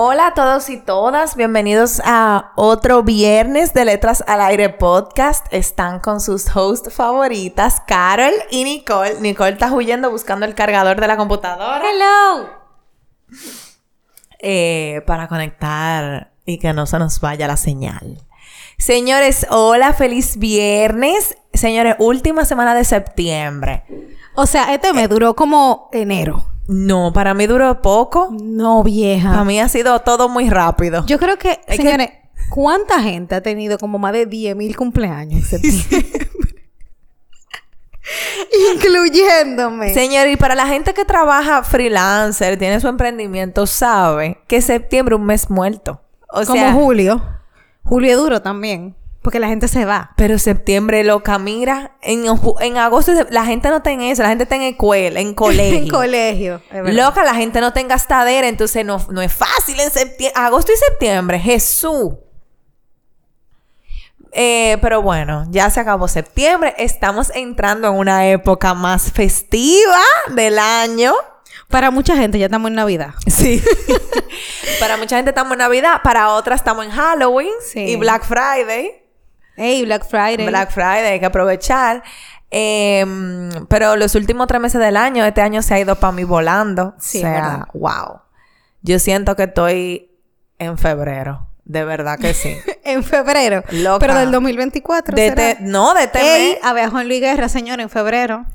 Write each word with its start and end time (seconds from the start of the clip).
Hola 0.00 0.28
a 0.28 0.34
todos 0.34 0.70
y 0.70 0.76
todas, 0.76 1.34
bienvenidos 1.34 2.00
a 2.04 2.52
otro 2.54 3.02
viernes 3.02 3.74
de 3.74 3.84
Letras 3.84 4.22
al 4.28 4.40
Aire 4.42 4.68
podcast. 4.68 5.44
Están 5.50 5.98
con 5.98 6.20
sus 6.20 6.54
hosts 6.54 6.94
favoritas, 6.94 7.82
Carol 7.84 8.30
y 8.48 8.62
Nicole. 8.62 9.20
Nicole 9.20 9.54
está 9.54 9.72
huyendo 9.72 10.08
buscando 10.08 10.46
el 10.46 10.54
cargador 10.54 11.00
de 11.00 11.06
la 11.08 11.16
computadora. 11.16 11.82
Hello. 11.84 12.48
Eh, 14.38 15.02
para 15.04 15.26
conectar 15.26 16.30
y 16.44 16.60
que 16.60 16.72
no 16.72 16.86
se 16.86 17.00
nos 17.00 17.18
vaya 17.18 17.48
la 17.48 17.56
señal. 17.56 18.24
Señores, 18.78 19.48
hola, 19.50 19.94
feliz 19.94 20.38
viernes. 20.38 21.36
Señores, 21.52 21.96
última 21.98 22.44
semana 22.44 22.76
de 22.76 22.84
septiembre. 22.84 23.82
O 24.36 24.46
sea, 24.46 24.72
este 24.72 24.92
me 24.92 25.08
duró 25.08 25.34
como 25.34 25.88
enero. 25.92 26.47
No, 26.68 27.14
para 27.14 27.32
mí 27.32 27.46
duró 27.46 27.80
poco. 27.80 28.28
No, 28.30 28.84
vieja. 28.84 29.30
Para 29.30 29.44
mí 29.44 29.58
ha 29.58 29.68
sido 29.68 29.98
todo 30.00 30.28
muy 30.28 30.50
rápido. 30.50 31.04
Yo 31.06 31.18
creo 31.18 31.38
que, 31.38 31.58
señores, 31.66 32.10
¿cuánta 32.50 33.00
gente 33.00 33.34
ha 33.34 33.40
tenido 33.40 33.78
como 33.78 33.98
más 33.98 34.12
de 34.12 34.28
10.000 34.28 34.76
cumpleaños 34.76 35.52
en 35.52 35.62
septiembre? 35.62 36.28
Incluyéndome. 38.74 39.94
Señor, 39.94 40.28
y 40.28 40.36
para 40.36 40.54
la 40.54 40.66
gente 40.66 40.92
que 40.92 41.04
trabaja 41.04 41.62
freelancer, 41.62 42.58
tiene 42.58 42.80
su 42.80 42.88
emprendimiento, 42.88 43.66
sabe 43.66 44.38
que 44.46 44.60
septiembre 44.60 45.14
es 45.14 45.20
un 45.20 45.26
mes 45.26 45.50
muerto. 45.50 46.02
O 46.30 46.44
como 46.44 46.72
julio. 46.72 47.22
Julio 47.82 48.10
es 48.10 48.18
duro 48.18 48.42
también. 48.42 48.94
Porque 49.28 49.40
la 49.40 49.48
gente 49.48 49.68
se 49.68 49.84
va. 49.84 50.12
Pero 50.16 50.38
septiembre, 50.38 51.04
loca, 51.04 51.38
mira, 51.38 51.92
en, 52.00 52.24
en 52.60 52.76
agosto 52.78 53.12
la 53.28 53.44
gente 53.44 53.68
no 53.68 53.82
tiene 53.82 54.10
eso, 54.10 54.22
la 54.22 54.30
gente 54.30 54.44
está 54.44 54.56
en 54.56 54.62
escuela, 54.62 55.20
en 55.20 55.34
colegio. 55.34 55.80
en 55.80 55.88
colegio. 55.90 56.62
Loca, 56.84 57.22
la 57.24 57.34
gente 57.34 57.60
no 57.60 57.74
tenga 57.74 57.96
gastadera, 57.96 58.48
entonces 58.48 58.86
no, 58.86 59.06
no 59.10 59.20
es 59.20 59.30
fácil 59.30 59.78
en 59.80 59.90
septiembre, 59.90 60.32
agosto 60.34 60.72
y 60.72 60.76
septiembre, 60.76 61.38
Jesús. 61.38 62.14
Eh, 64.32 64.78
pero 64.80 65.02
bueno, 65.02 65.44
ya 65.50 65.68
se 65.68 65.80
acabó 65.80 66.08
septiembre, 66.08 66.74
estamos 66.78 67.30
entrando 67.34 67.88
en 67.88 67.96
una 67.96 68.28
época 68.28 68.72
más 68.72 69.12
festiva 69.12 70.00
del 70.30 70.58
año. 70.58 71.12
Para 71.68 71.90
mucha 71.90 72.16
gente 72.16 72.38
ya 72.38 72.46
estamos 72.46 72.70
en 72.70 72.76
Navidad. 72.76 73.12
Sí. 73.26 73.62
para 74.80 74.96
mucha 74.96 75.16
gente 75.16 75.32
estamos 75.32 75.52
en 75.52 75.58
Navidad, 75.58 76.00
para 76.02 76.30
otras 76.30 76.60
estamos 76.60 76.86
en 76.86 76.92
Halloween 76.92 77.52
y 77.74 77.96
Black 77.96 78.24
Friday. 78.24 79.07
Hey, 79.58 79.84
Black 79.84 80.08
Friday. 80.08 80.46
Black 80.46 80.70
Friday, 80.70 81.12
hay 81.12 81.20
que 81.20 81.26
aprovechar. 81.26 82.02
Em, 82.50 83.66
pero 83.68 83.96
los 83.96 84.14
últimos 84.14 84.46
tres 84.46 84.60
meses 84.60 84.80
del 84.80 84.96
año, 84.96 85.24
este 85.24 85.42
año 85.42 85.60
se 85.60 85.74
ha 85.74 85.80
ido 85.80 85.96
para 85.96 86.12
mí 86.12 86.24
volando. 86.24 86.94
Sí, 86.98 87.18
o 87.18 87.20
sea, 87.22 87.68
wow. 87.74 88.20
Yo 88.82 88.98
siento 88.98 89.36
que 89.36 89.44
estoy 89.44 90.10
en 90.58 90.78
febrero. 90.78 91.48
De 91.64 91.84
verdad 91.84 92.18
que 92.18 92.32
sí. 92.32 92.56
en 92.84 93.04
febrero. 93.04 93.62
Loca. 93.70 93.98
Pero 93.98 94.14
del 94.14 94.30
2024. 94.30 95.14
De 95.14 95.56
no, 95.60 95.92
de 95.92 96.04
este 96.04 96.18
Hey, 96.22 96.58
a 96.62 96.88
Juan 96.88 97.08
Luis 97.08 97.20
Guerra, 97.20 97.48
señor, 97.48 97.80
en 97.80 97.90
febrero. 97.90 98.46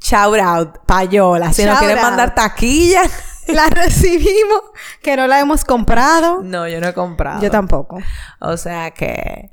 Shout 0.00 0.38
out, 0.40 0.78
payola. 0.86 1.52
Si 1.52 1.64
nos 1.64 1.78
quieren 1.78 2.00
mandar 2.00 2.34
taquillas. 2.34 3.10
la 3.46 3.66
recibimos, 3.68 4.62
que 5.02 5.16
no 5.16 5.26
la 5.26 5.40
hemos 5.40 5.64
comprado. 5.64 6.40
No, 6.42 6.68
yo 6.68 6.80
no 6.80 6.88
he 6.88 6.94
comprado. 6.94 7.42
Yo 7.42 7.50
tampoco. 7.50 7.98
O 8.40 8.56
sea 8.56 8.90
que. 8.92 9.50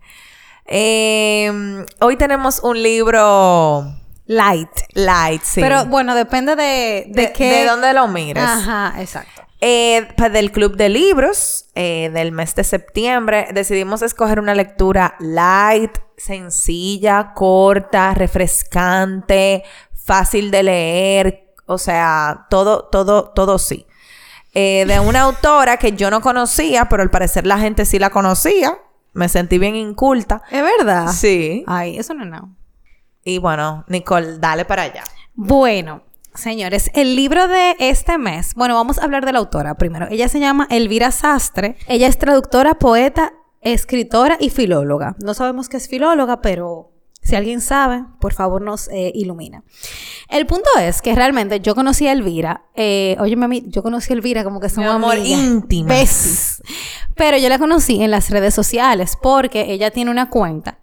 Em, 0.68 1.86
hoy 2.00 2.18
tenemos 2.18 2.60
un 2.62 2.82
libro 2.82 3.86
light. 4.26 4.70
Light, 4.94 5.42
sí. 5.44 5.62
Pero 5.62 5.86
bueno, 5.86 6.14
depende 6.14 6.56
de, 6.56 7.06
de, 7.10 7.32
qué. 7.32 7.62
De 7.62 7.66
dónde 7.66 7.94
lo 7.94 8.08
mires. 8.08 8.44
Ajá, 8.44 8.94
exacto. 9.00 9.48
Eh, 9.60 10.08
pues 10.16 10.32
del 10.32 10.52
club 10.52 10.76
de 10.76 10.88
libros 10.90 11.66
eh, 11.74 12.12
del 12.14 12.32
mes 12.32 12.54
de 12.54 12.64
septiembre 12.64 13.48
decidimos 13.54 14.04
escoger 14.04 14.40
una 14.40 14.54
lectura 14.54 15.16
light, 15.20 15.98
sencilla, 16.16 17.34
corta, 17.34 18.14
refrescante, 18.14 19.64
fácil 19.96 20.52
de 20.52 20.62
leer, 20.62 21.56
o 21.66 21.80
sea, 21.80 22.46
todo, 22.52 22.86
todo, 22.92 23.32
todo 23.32 23.58
sí. 23.58 23.88
Eh, 24.54 24.86
de 24.88 25.00
una 25.00 25.22
autora 25.22 25.78
que 25.78 25.94
yo 25.94 26.12
no 26.12 26.22
conocía, 26.22 26.88
pero 26.88 27.02
al 27.02 27.10
parecer 27.10 27.48
la 27.48 27.58
gente 27.58 27.86
sí 27.86 27.98
la 27.98 28.12
conocía. 28.12 28.78
Me 29.18 29.30
sentí 29.30 29.58
bien 29.58 29.76
inculta. 29.76 30.44
¿Es 30.52 30.62
verdad? 30.62 31.12
Sí. 31.12 31.64
Ay, 31.66 31.98
eso 31.98 32.14
no 32.14 32.24
es 32.24 32.30
nada. 32.30 32.50
Y 33.24 33.40
bueno, 33.40 33.84
Nicole, 33.88 34.38
dale 34.38 34.64
para 34.64 34.84
allá. 34.84 35.04
Bueno, 35.34 36.04
señores, 36.36 36.92
el 36.94 37.16
libro 37.16 37.48
de 37.48 37.76
este 37.80 38.20
mes, 38.20 38.54
bueno, 38.54 38.76
vamos 38.76 39.00
a 39.00 39.04
hablar 39.04 39.26
de 39.26 39.34
la 39.34 39.40
autora 39.40 39.74
primero. 39.74 40.08
Ella 40.12 40.30
se 40.30 40.40
llama 40.40 40.68
Elvira 40.70 41.10
Sastre. 41.10 41.78
Ella 41.88 42.08
es 42.08 42.20
traductora, 42.20 42.76
poeta, 42.76 43.34
escritora 43.62 44.38
y 44.40 44.52
filóloga. 44.52 45.16
No 45.18 45.34
sabemos 45.34 45.68
qué 45.68 45.78
es 45.78 45.90
filóloga, 45.90 46.42
pero 46.42 46.92
si 47.28 47.36
alguien 47.36 47.60
sabe, 47.60 48.06
por 48.22 48.34
favor 48.34 48.62
nos 48.62 48.88
eh, 48.88 49.12
ilumina. 49.14 49.64
El 50.30 50.46
punto 50.46 50.70
es 50.80 51.02
que 51.02 51.14
realmente 51.14 51.60
yo 51.60 51.76
conocí 51.76 52.08
a 52.08 52.14
Elvira. 52.14 52.64
Eh, 52.74 53.18
oye, 53.20 53.36
mami, 53.36 53.66
yo 53.68 53.84
conocí 53.84 54.14
a 54.14 54.16
Elvira 54.16 54.46
como 54.46 54.62
que 54.62 54.70
somos 54.70 54.92
amor 54.92 55.18
íntimo. 55.18 55.90
Pero 57.16 57.38
yo 57.38 57.50
la 57.50 57.60
conocí 57.60 58.02
en 58.02 58.12
las 58.12 58.30
redes 58.30 58.54
sociales 58.54 59.18
porque 59.22 59.74
ella 59.74 59.92
tiene 59.92 60.10
una 60.10 60.30
cuenta 60.30 60.80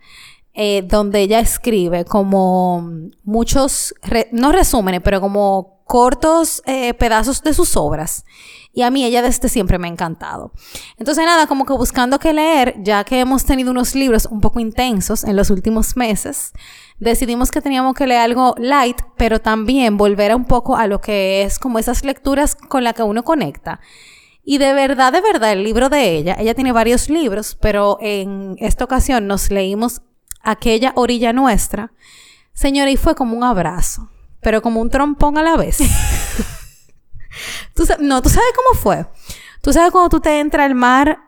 eh, 0.55 0.83
donde 0.87 1.21
ella 1.21 1.41
escribe 1.41 2.05
como 2.05 2.89
muchos, 3.25 3.95
no 4.31 4.53
resúmenes, 4.53 5.01
pero 5.03 5.21
como 5.21 5.83
cortos 5.85 6.63
eh, 6.67 6.95
pedazos 6.95 7.43
de 7.43 7.55
sus 7.55 7.77
obras. 7.77 8.25
Y 8.73 8.83
a 8.83 8.91
mí 8.91 9.05
ella 9.05 9.23
desde 9.23 9.49
siempre 9.49 9.79
me 9.79 9.87
ha 9.87 9.91
encantado. 9.91 10.53
Entonces 10.97 11.25
nada, 11.25 11.47
como 11.47 11.65
que 11.65 11.73
buscando 11.73 12.19
qué 12.19 12.33
leer, 12.33 12.75
ya 12.83 13.05
que 13.05 13.21
hemos 13.21 13.45
tenido 13.45 13.71
unos 13.71 13.95
libros 13.95 14.27
un 14.27 14.41
poco 14.41 14.61
intensos 14.61 15.25
en 15.25 15.37
los 15.37 15.51
últimos 15.51 15.97
meses, 15.97 16.53
decidimos 16.99 17.51
que 17.51 17.61
teníamos 17.61 17.95
que 17.95 18.07
leer 18.07 18.21
algo 18.21 18.55
light, 18.59 19.01
pero 19.17 19.41
también 19.41 19.97
volver 19.97 20.33
a 20.33 20.37
un 20.37 20.45
poco 20.45 20.77
a 20.77 20.87
lo 20.87 21.01
que 21.01 21.43
es 21.43 21.59
como 21.59 21.79
esas 21.79 22.05
lecturas 22.05 22.57
con 22.57 22.83
las 22.83 22.95
que 22.95 23.03
uno 23.03 23.23
conecta. 23.23 23.81
Y 24.45 24.59
de 24.59 24.73
verdad, 24.73 25.13
de 25.13 25.21
verdad, 25.21 25.53
el 25.53 25.65
libro 25.65 25.89
de 25.89 26.17
ella, 26.17 26.37
ella 26.39 26.55
tiene 26.55 26.73
varios 26.73 27.09
libros, 27.09 27.57
pero 27.61 27.99
en 28.01 28.57
esta 28.59 28.85
ocasión 28.85 29.27
nos 29.27 29.51
leímos 29.51 30.03
aquella 30.45 30.93
orilla 30.97 31.33
nuestra. 31.33 31.93
Señora, 32.53 32.91
y 32.91 32.97
fue 32.97 33.15
como 33.15 33.37
un 33.37 33.45
abrazo, 33.45 34.11
pero 34.41 34.63
como 34.63 34.81
un 34.81 34.91
trompón 34.91 35.39
a 35.39 35.43
la 35.43 35.57
vez. 35.57 35.79
no, 38.01 38.23
tú 38.23 38.29
sabes 38.29 38.51
cómo 38.55 38.81
fue. 38.81 39.07
Tú 39.61 39.73
sabes 39.73 39.91
cuando 39.91 40.11
tú 40.11 40.21
te 40.21 40.41
entras 40.41 40.67
al 40.67 40.75
mar 40.75 41.19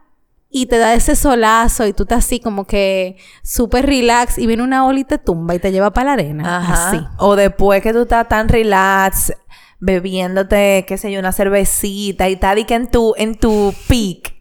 y 0.49 0.67
te 0.67 0.79
da 0.79 0.95
ese 0.95 1.17
solazo 1.17 1.87
y 1.87 1.93
tú 1.93 2.05
estás 2.05 2.25
así 2.25 2.41
como 2.41 2.67
que 2.67 3.17
súper 3.43 3.87
relax 3.87 4.39
y 4.39 4.47
viene 4.47 4.63
una 4.63 4.87
ola 4.87 5.01
y 5.01 5.05
te 5.05 5.19
tumba 5.19 5.55
y 5.55 5.59
te 5.59 5.73
lleva 5.73 5.93
para 5.93 6.07
la 6.07 6.13
arena. 6.13 6.59
Ajá. 6.59 6.89
Así. 6.89 7.05
O 7.19 7.37
después 7.37 7.83
que 7.83 7.93
tú 7.93 8.03
estás 8.03 8.29
tan 8.29 8.49
relax, 8.49 9.33
bebiéndote, 9.81 10.85
qué 10.87 10.99
sé 10.99 11.11
yo, 11.11 11.21
una 11.21 11.33
cervecita 11.33 12.29
y 12.29 12.37
tal, 12.37 12.59
y 12.59 12.65
que 12.65 12.75
en 12.75 12.91
tu, 12.91 13.15
en 13.17 13.35
tu 13.35 13.75
peak, 13.89 14.35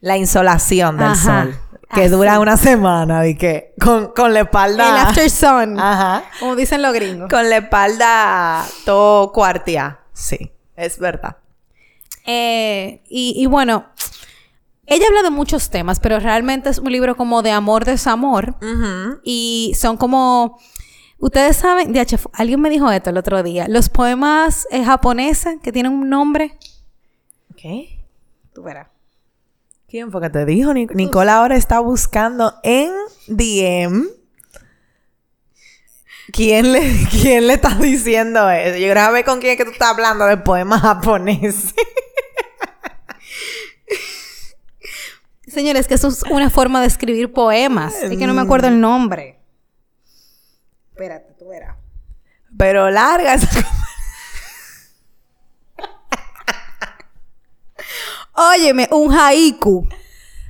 la 0.00 0.16
insolación 0.16 0.96
del 0.96 1.16
sol. 1.16 1.54
Que 1.94 2.08
dura 2.08 2.40
una 2.40 2.56
semana, 2.56 3.26
y 3.26 3.36
que 3.36 3.74
con, 3.80 4.08
con 4.08 4.32
la 4.32 4.40
espalda. 4.40 4.88
El 4.88 5.06
after 5.06 5.30
sun. 5.30 5.78
Ajá. 5.78 6.24
Como 6.40 6.56
dicen 6.56 6.82
los 6.82 6.92
gringos. 6.92 7.28
Con 7.28 7.50
la 7.50 7.58
espalda 7.58 8.64
todo 8.84 9.32
cuartia. 9.32 10.00
Sí, 10.12 10.50
es 10.76 10.98
verdad. 10.98 11.36
Eh, 12.24 13.02
y, 13.08 13.34
y 13.36 13.46
bueno, 13.46 13.86
ella 14.86 15.06
habla 15.08 15.22
de 15.22 15.30
muchos 15.30 15.70
temas, 15.70 16.00
pero 16.00 16.18
realmente 16.18 16.70
es 16.70 16.78
un 16.78 16.90
libro 16.90 17.16
como 17.16 17.42
de 17.42 17.50
amor, 17.50 17.84
desamor. 17.84 18.56
Y 19.22 19.72
son 19.78 19.96
como 19.96 20.58
Ustedes 21.22 21.56
saben, 21.56 21.92
de 21.92 22.04
alguien 22.32 22.60
me 22.60 22.68
dijo 22.68 22.90
esto 22.90 23.10
el 23.10 23.16
otro 23.16 23.44
día. 23.44 23.68
Los 23.68 23.88
poemas 23.88 24.66
eh, 24.72 24.84
japoneses 24.84 25.54
que 25.62 25.70
tienen 25.70 25.92
un 25.92 26.10
nombre. 26.10 26.58
¿Qué? 27.56 28.04
Tú 28.52 28.64
verás. 28.64 28.88
¿Quién 29.92 30.10
fue 30.10 30.22
que 30.22 30.30
te 30.30 30.46
dijo? 30.46 30.72
Nicola 30.72 31.36
ahora 31.36 31.54
está 31.54 31.78
buscando 31.78 32.54
en 32.62 32.90
DM. 33.26 34.08
¿Quién 36.32 36.72
le, 36.72 37.06
¿Quién 37.10 37.46
le 37.46 37.52
está 37.52 37.74
diciendo 37.74 38.48
eso? 38.48 38.78
Yo 38.78 38.86
quiero 38.86 39.12
ver 39.12 39.26
con 39.26 39.38
quién 39.38 39.52
es 39.52 39.58
que 39.58 39.66
tú 39.66 39.72
estás 39.72 39.90
hablando 39.90 40.24
de 40.24 40.38
poemas 40.38 40.80
japoneses. 40.80 41.74
Señores, 45.46 45.86
que 45.86 45.92
eso 45.92 46.08
es 46.08 46.22
una 46.22 46.48
forma 46.48 46.80
de 46.80 46.86
escribir 46.86 47.30
poemas. 47.30 47.94
Es 47.96 48.16
que 48.16 48.26
no 48.26 48.32
me 48.32 48.40
acuerdo 48.40 48.68
el 48.68 48.80
nombre. 48.80 49.40
Espérate, 50.92 51.34
tú 51.38 51.48
verás. 51.48 51.76
Pero 52.56 52.90
larga 52.90 53.36
Óyeme, 58.34 58.88
un 58.90 59.12
haiku. 59.12 59.86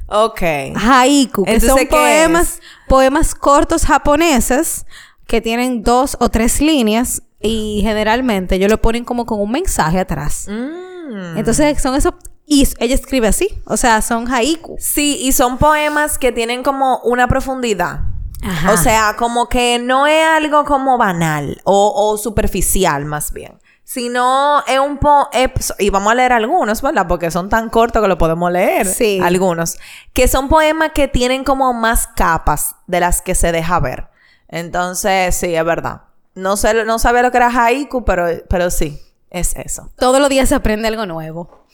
Ok. 0.06 0.42
Haiku, 0.76 1.44
que 1.44 1.60
son 1.60 1.86
poemas, 1.88 2.60
poemas 2.86 3.34
cortos 3.34 3.84
japoneses 3.84 4.84
que 5.26 5.40
tienen 5.40 5.82
dos 5.82 6.16
o 6.20 6.28
tres 6.28 6.60
líneas 6.60 7.22
y 7.40 7.80
generalmente 7.82 8.56
ellos 8.56 8.70
lo 8.70 8.80
ponen 8.80 9.04
como 9.04 9.24
con 9.26 9.40
un 9.40 9.50
mensaje 9.50 9.98
atrás. 9.98 10.46
Mm. 10.48 11.38
Entonces 11.38 11.80
son 11.80 11.94
esos 11.94 12.14
Y 12.46 12.66
ella 12.78 12.94
escribe 12.94 13.28
así, 13.28 13.48
o 13.64 13.76
sea, 13.76 14.02
son 14.02 14.30
haiku. 14.30 14.76
Sí, 14.78 15.18
y 15.22 15.32
son 15.32 15.58
poemas 15.58 16.18
que 16.18 16.32
tienen 16.32 16.62
como 16.62 16.98
una 17.04 17.26
profundidad. 17.28 18.00
Ajá. 18.42 18.72
O 18.72 18.76
sea, 18.76 19.14
como 19.16 19.48
que 19.48 19.78
no 19.78 20.06
es 20.06 20.26
algo 20.26 20.64
como 20.64 20.98
banal 20.98 21.60
o, 21.64 21.92
o 21.94 22.18
superficial 22.18 23.04
más 23.04 23.32
bien. 23.32 23.61
Sino 23.84 24.62
es 24.66 24.78
un 24.78 24.98
po... 24.98 25.28
es- 25.32 25.74
y 25.78 25.90
vamos 25.90 26.12
a 26.12 26.14
leer 26.14 26.32
algunos, 26.32 26.80
¿verdad? 26.82 27.06
Porque 27.08 27.30
son 27.30 27.48
tan 27.48 27.68
cortos 27.68 28.00
que 28.00 28.08
lo 28.08 28.16
podemos 28.18 28.50
leer. 28.50 28.86
Sí. 28.86 29.20
Algunos. 29.22 29.78
Que 30.12 30.28
son 30.28 30.48
poemas 30.48 30.92
que 30.94 31.08
tienen 31.08 31.44
como 31.44 31.72
más 31.74 32.06
capas 32.06 32.76
de 32.86 33.00
las 33.00 33.20
que 33.22 33.34
se 33.34 33.52
deja 33.52 33.80
ver. 33.80 34.08
Entonces, 34.48 35.34
sí, 35.34 35.54
es 35.54 35.64
verdad. 35.64 36.02
No 36.34 36.56
sé, 36.56 36.84
no 36.84 36.98
sabía 36.98 37.22
lo 37.22 37.30
que 37.30 37.36
era 37.38 37.50
haiku, 37.50 38.04
pero, 38.04 38.26
pero 38.48 38.70
sí, 38.70 39.00
es 39.30 39.54
eso. 39.56 39.90
Todos 39.98 40.20
los 40.20 40.28
días 40.28 40.48
se 40.48 40.54
aprende 40.54 40.88
algo 40.88 41.04
nuevo. 41.06 41.66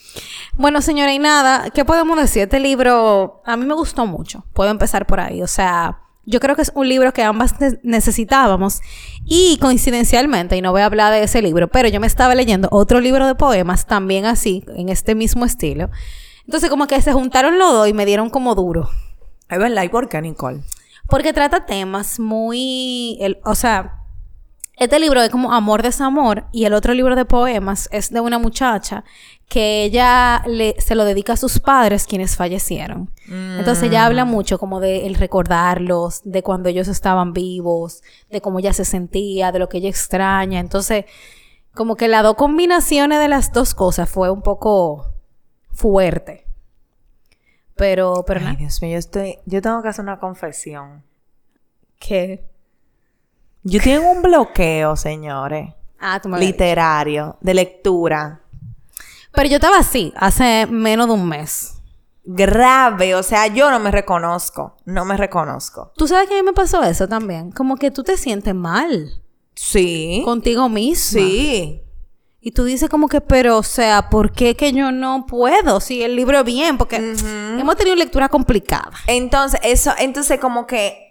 Bueno, 0.55 0.81
señora, 0.83 1.13
y 1.13 1.19
nada, 1.19 1.71
¿qué 1.71 1.85
podemos 1.85 2.17
decir? 2.17 2.43
Este 2.45 2.59
libro 2.59 3.43
a 3.45 3.57
mí 3.57 3.67
me 3.67 3.75
gustó 3.75 4.07
mucho. 4.07 4.45
Puedo 4.55 4.71
empezar 4.71 5.07
por 5.07 5.21
ahí. 5.21 5.43
O 5.43 5.47
sea, 5.47 6.01
yo 6.29 6.41
creo 6.41 6.55
que 6.57 6.63
es 6.63 6.73
un 6.75 6.89
libro 6.89 7.13
que 7.13 7.23
ambas 7.23 7.59
ne- 7.61 7.79
necesitábamos. 7.83 8.81
Y 9.25 9.59
coincidencialmente, 9.61 10.57
y 10.57 10.63
no 10.63 10.73
voy 10.73 10.83
a 10.83 10.87
hablar 10.87 11.13
de 11.13 11.23
ese 11.23 11.43
libro, 11.43 11.69
pero 11.69 11.89
yo 11.89 12.01
me 12.01 12.07
estaba 12.07 12.35
leyendo 12.35 12.69
otro 12.71 13.01
libro 13.01 13.27
de 13.27 13.35
poemas, 13.35 13.87
también 13.87 14.25
así, 14.27 14.65
en 14.77 14.89
este 14.89 15.15
mismo 15.15 15.45
estilo. 15.45 15.91
Entonces, 16.45 16.71
como 16.71 16.87
que 16.87 17.01
se 17.03 17.13
juntaron 17.13 17.59
los 17.59 17.73
dos 17.73 17.89
y 17.89 17.93
me 17.93 18.07
dieron 18.07 18.31
como 18.31 18.55
duro. 18.55 18.89
Es 19.49 19.59
verdad, 19.59 19.83
¿y 19.83 19.89
por 19.89 20.09
qué, 20.09 20.21
Nicole? 20.23 20.61
Porque 21.09 21.33
trata 21.33 21.65
temas 21.67 22.21
muy... 22.21 23.17
el- 23.21 23.39
o 23.45 23.55
sea, 23.55 24.03
este 24.79 24.99
libro 25.01 25.21
es 25.21 25.31
como 25.31 25.53
amor, 25.53 25.83
desamor. 25.83 26.45
Y 26.53 26.65
el 26.65 26.73
otro 26.73 26.95
libro 26.95 27.17
de 27.17 27.25
poemas 27.25 27.89
es 27.93 28.11
de 28.11 28.21
una 28.21 28.39
muchacha 28.39 29.05
que 29.49 29.85
ella 29.85 30.43
le, 30.47 30.77
se 30.79 30.95
lo 30.95 31.05
dedica 31.05 31.33
a 31.33 31.37
sus 31.37 31.59
padres 31.59 32.07
quienes 32.07 32.37
fallecieron. 32.37 33.11
Entonces 33.27 33.85
ella 33.85 34.07
habla 34.07 34.25
mucho 34.25 34.59
como 34.59 34.79
de 34.81 35.07
el 35.07 35.15
recordarlos, 35.15 36.21
de 36.25 36.43
cuando 36.43 36.69
ellos 36.69 36.87
estaban 36.87 37.33
vivos, 37.33 38.03
de 38.31 38.41
cómo 38.41 38.59
ella 38.59 38.73
se 38.73 38.85
sentía, 38.85 39.51
de 39.51 39.59
lo 39.59 39.69
que 39.69 39.79
ella 39.79 39.89
extraña. 39.89 40.61
Entonces, 40.61 41.07
como 41.75 41.97
que 41.97 42.09
las 42.09 42.23
dos 42.23 42.37
combinaciones 42.37 43.19
de 43.21 43.29
las 43.29 43.53
dos 43.53 43.75
cosas 43.75 44.09
fue 44.09 44.31
un 44.31 44.43
poco 44.43 45.13
fuerte. 45.73 46.45
Pero, 47.75 48.25
pero 48.27 48.41
Ay, 48.41 48.47
nada. 48.47 48.57
Dios 48.59 48.83
mío, 48.83 48.93
yo 48.93 48.99
estoy... 48.99 49.39
Yo 49.47 49.63
tengo 49.63 49.83
que 49.83 49.89
hacer 49.89 50.03
una 50.03 50.19
confesión. 50.19 51.05
¿Qué? 51.99 52.45
Yo 53.71 53.81
tengo 53.83 54.11
un 54.11 54.23
bloqueo, 54.23 54.97
señores. 54.97 55.75
Ah, 56.01 56.21
tú 56.23 56.29
me 56.29 56.39
literario, 56.39 57.37
de 57.41 57.55
lectura. 57.55 58.41
Pero 59.33 59.49
yo 59.49 59.57
estaba 59.57 59.79
así, 59.79 60.13
hace 60.17 60.67
menos 60.67 61.07
de 61.09 61.13
un 61.13 61.29
mes. 61.29 61.75
Grave, 62.25 63.15
o 63.15 63.23
sea, 63.23 63.47
yo 63.47 63.71
no 63.71 63.79
me 63.81 63.91
reconozco. 63.91 64.77
No 64.85 65.05
me 65.05 65.17
reconozco. 65.17 65.93
¿Tú 65.97 66.07
sabes 66.07 66.29
que 66.29 66.35
a 66.35 66.39
mí 66.39 66.43
me 66.45 66.53
pasó 66.53 66.83
eso 66.83 67.09
también? 67.09 67.51
Como 67.53 67.77
que 67.77 67.91
tú 67.91 68.03
te 68.03 68.17
sientes 68.17 68.55
mal 68.55 69.23
Sí. 69.55 70.23
contigo 70.25 70.69
mismo. 70.69 71.21
Sí. 71.21 71.83
Y 72.41 72.53
tú 72.53 72.65
dices 72.65 72.89
como 72.89 73.09
que, 73.09 73.21
pero, 73.21 73.59
o 73.59 73.63
sea, 73.63 74.09
¿por 74.11 74.31
qué 74.33 74.55
que 74.57 74.73
yo 74.73 74.93
no 74.93 75.27
puedo? 75.27 75.81
Si 75.81 76.03
el 76.03 76.15
libro 76.17 76.39
es 76.39 76.45
bien, 76.45 76.79
porque 76.79 76.97
hemos 77.59 77.77
tenido 77.77 77.97
lectura 77.97 78.29
complicada. 78.29 78.93
Entonces, 79.07 79.59
eso, 79.65 79.93
entonces 79.99 80.39
como 80.39 80.67
que 80.67 81.08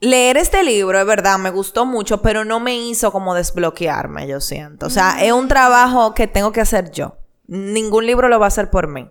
leer 0.00 0.36
este 0.36 0.62
libro, 0.62 0.98
es 0.98 1.06
verdad, 1.06 1.38
me 1.38 1.50
gustó 1.50 1.84
mucho, 1.86 2.22
pero 2.22 2.44
no 2.44 2.58
me 2.60 2.74
hizo 2.76 3.12
como 3.12 3.34
desbloquearme, 3.34 4.26
yo 4.26 4.40
siento. 4.40 4.86
O 4.86 4.90
sea, 4.90 5.22
es 5.22 5.32
un 5.32 5.48
trabajo 5.48 6.14
que 6.14 6.26
tengo 6.26 6.52
que 6.52 6.60
hacer 6.62 6.90
yo. 6.90 7.16
Ningún 7.46 8.06
libro 8.06 8.28
lo 8.28 8.38
va 8.38 8.46
a 8.46 8.48
hacer 8.48 8.70
por 8.70 8.88
mí. 8.88 9.10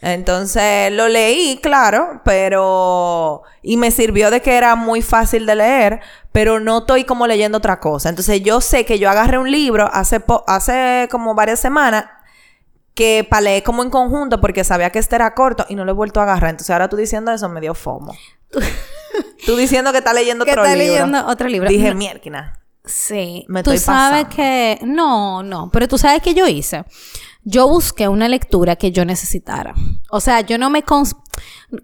Entonces 0.00 0.92
lo 0.92 1.08
leí, 1.08 1.58
claro, 1.60 2.20
pero... 2.24 3.42
Y 3.62 3.76
me 3.76 3.90
sirvió 3.90 4.30
de 4.30 4.40
que 4.40 4.56
era 4.56 4.76
muy 4.76 5.02
fácil 5.02 5.44
de 5.44 5.56
leer, 5.56 6.00
pero 6.30 6.60
no 6.60 6.78
estoy 6.78 7.02
como 7.04 7.26
leyendo 7.26 7.58
otra 7.58 7.80
cosa. 7.80 8.08
Entonces 8.08 8.40
yo 8.42 8.60
sé 8.60 8.84
que 8.84 9.00
yo 9.00 9.10
agarré 9.10 9.38
un 9.38 9.50
libro 9.50 9.90
hace, 9.92 10.20
po- 10.20 10.44
hace 10.46 11.08
como 11.10 11.34
varias 11.34 11.58
semanas 11.58 12.04
que 12.94 13.26
para 13.28 13.40
leer 13.42 13.62
como 13.64 13.82
en 13.82 13.90
conjunto 13.90 14.40
porque 14.40 14.62
sabía 14.62 14.90
que 14.90 14.98
este 15.00 15.16
era 15.16 15.34
corto 15.34 15.66
y 15.68 15.74
no 15.74 15.84
lo 15.84 15.90
he 15.90 15.94
vuelto 15.94 16.20
a 16.20 16.24
agarrar. 16.24 16.50
Entonces 16.50 16.70
ahora 16.70 16.88
tú 16.88 16.96
diciendo 16.96 17.32
eso 17.32 17.48
me 17.48 17.60
dio 17.60 17.74
fomo. 17.74 18.14
tú 19.46 19.56
diciendo 19.56 19.92
que 19.92 19.98
estás 19.98 20.14
leyendo 20.14 20.44
Que 20.44 20.52
otro 20.52 20.64
estás 20.64 20.78
libro. 20.78 20.94
leyendo 20.94 21.26
otro 21.26 21.48
libro. 21.48 21.68
Dije, 21.68 21.90
No. 21.90 21.94
mierda. 21.96 22.60
Sí. 22.84 23.44
Me 23.48 23.62
tú 23.62 23.70
estoy 23.72 23.84
sabes 23.94 24.24
pasando. 24.24 24.36
que... 24.36 24.78
No, 24.82 25.42
no. 25.42 25.70
Pero 25.70 25.88
tú 25.88 25.98
sabes 25.98 26.22
que 26.22 26.32
yo 26.34 26.46
hice. 26.46 26.84
Yo 27.44 27.68
busqué 27.68 28.08
una 28.08 28.28
lectura 28.28 28.76
que 28.76 28.92
yo 28.92 29.04
necesitara. 29.04 29.74
O 30.10 30.20
sea, 30.20 30.40
yo 30.40 30.56
no 30.58 30.70
me... 30.70 30.84
cons- 30.84 31.16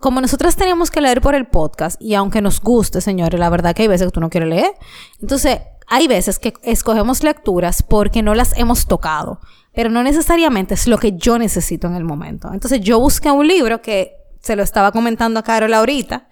Como 0.00 0.20
nosotras 0.20 0.56
teníamos 0.56 0.90
que 0.90 1.00
leer 1.00 1.20
por 1.20 1.34
el 1.34 1.46
podcast, 1.46 2.00
y 2.00 2.14
aunque 2.14 2.40
nos 2.42 2.60
guste, 2.60 3.00
señores, 3.00 3.38
la 3.38 3.50
verdad 3.50 3.74
que 3.74 3.82
hay 3.82 3.88
veces 3.88 4.06
que 4.08 4.12
tú 4.12 4.20
no 4.20 4.30
quieres 4.30 4.48
leer. 4.48 4.72
Entonces, 5.20 5.60
hay 5.86 6.06
veces 6.08 6.38
que 6.38 6.54
escogemos 6.62 7.22
lecturas 7.22 7.82
porque 7.82 8.22
no 8.22 8.34
las 8.34 8.56
hemos 8.58 8.86
tocado. 8.86 9.40
Pero 9.74 9.90
no 9.90 10.02
necesariamente 10.02 10.74
es 10.74 10.86
lo 10.86 10.98
que 10.98 11.12
yo 11.16 11.38
necesito 11.38 11.86
en 11.86 11.96
el 11.96 12.04
momento. 12.04 12.50
Entonces, 12.52 12.80
yo 12.80 12.98
busqué 13.00 13.30
un 13.30 13.46
libro 13.46 13.82
que 13.82 14.12
se 14.40 14.56
lo 14.56 14.62
estaba 14.62 14.92
comentando 14.92 15.40
a 15.40 15.42
Carol 15.42 15.72
ahorita 15.74 16.28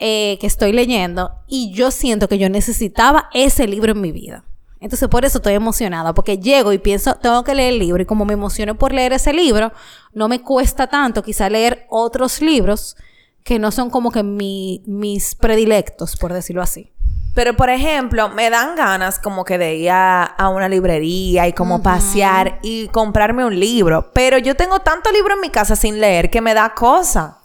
eh, 0.00 0.38
que 0.40 0.46
estoy 0.48 0.72
leyendo 0.72 1.30
y 1.46 1.72
yo 1.72 1.90
siento 1.92 2.26
que 2.28 2.38
yo 2.38 2.48
necesitaba 2.48 3.28
ese 3.32 3.66
libro 3.68 3.92
en 3.92 4.00
mi 4.00 4.10
vida. 4.12 4.44
Entonces 4.80 5.08
por 5.08 5.24
eso 5.26 5.38
estoy 5.38 5.52
emocionada, 5.54 6.14
porque 6.14 6.38
llego 6.38 6.72
y 6.72 6.78
pienso, 6.78 7.14
tengo 7.16 7.44
que 7.44 7.54
leer 7.54 7.74
el 7.74 7.78
libro 7.80 8.02
y 8.02 8.06
como 8.06 8.24
me 8.24 8.32
emociono 8.32 8.76
por 8.76 8.92
leer 8.92 9.12
ese 9.12 9.32
libro, 9.34 9.72
no 10.14 10.26
me 10.26 10.40
cuesta 10.40 10.86
tanto 10.86 11.22
quizá 11.22 11.50
leer 11.50 11.86
otros 11.90 12.40
libros 12.40 12.96
que 13.44 13.58
no 13.58 13.70
son 13.72 13.90
como 13.90 14.10
que 14.10 14.22
mi- 14.22 14.82
mis 14.86 15.34
predilectos, 15.34 16.16
por 16.16 16.32
decirlo 16.32 16.62
así. 16.62 16.92
Pero, 17.34 17.54
por 17.56 17.70
ejemplo, 17.70 18.28
me 18.30 18.50
dan 18.50 18.74
ganas 18.74 19.18
como 19.20 19.44
que 19.44 19.56
de 19.56 19.76
ir 19.76 19.90
a, 19.90 20.24
a 20.24 20.48
una 20.48 20.68
librería 20.68 21.46
y 21.46 21.52
como 21.52 21.80
pasear 21.82 22.58
y 22.62 22.88
comprarme 22.88 23.44
un 23.44 23.58
libro. 23.60 24.10
Pero 24.12 24.36
yo 24.38 24.56
tengo 24.56 24.80
tanto 24.80 25.12
libro 25.12 25.34
en 25.34 25.40
mi 25.40 25.48
casa 25.50 25.76
sin 25.76 26.00
leer 26.00 26.28
que 26.30 26.40
me 26.40 26.54
da 26.54 26.74
cosa. 26.74 27.38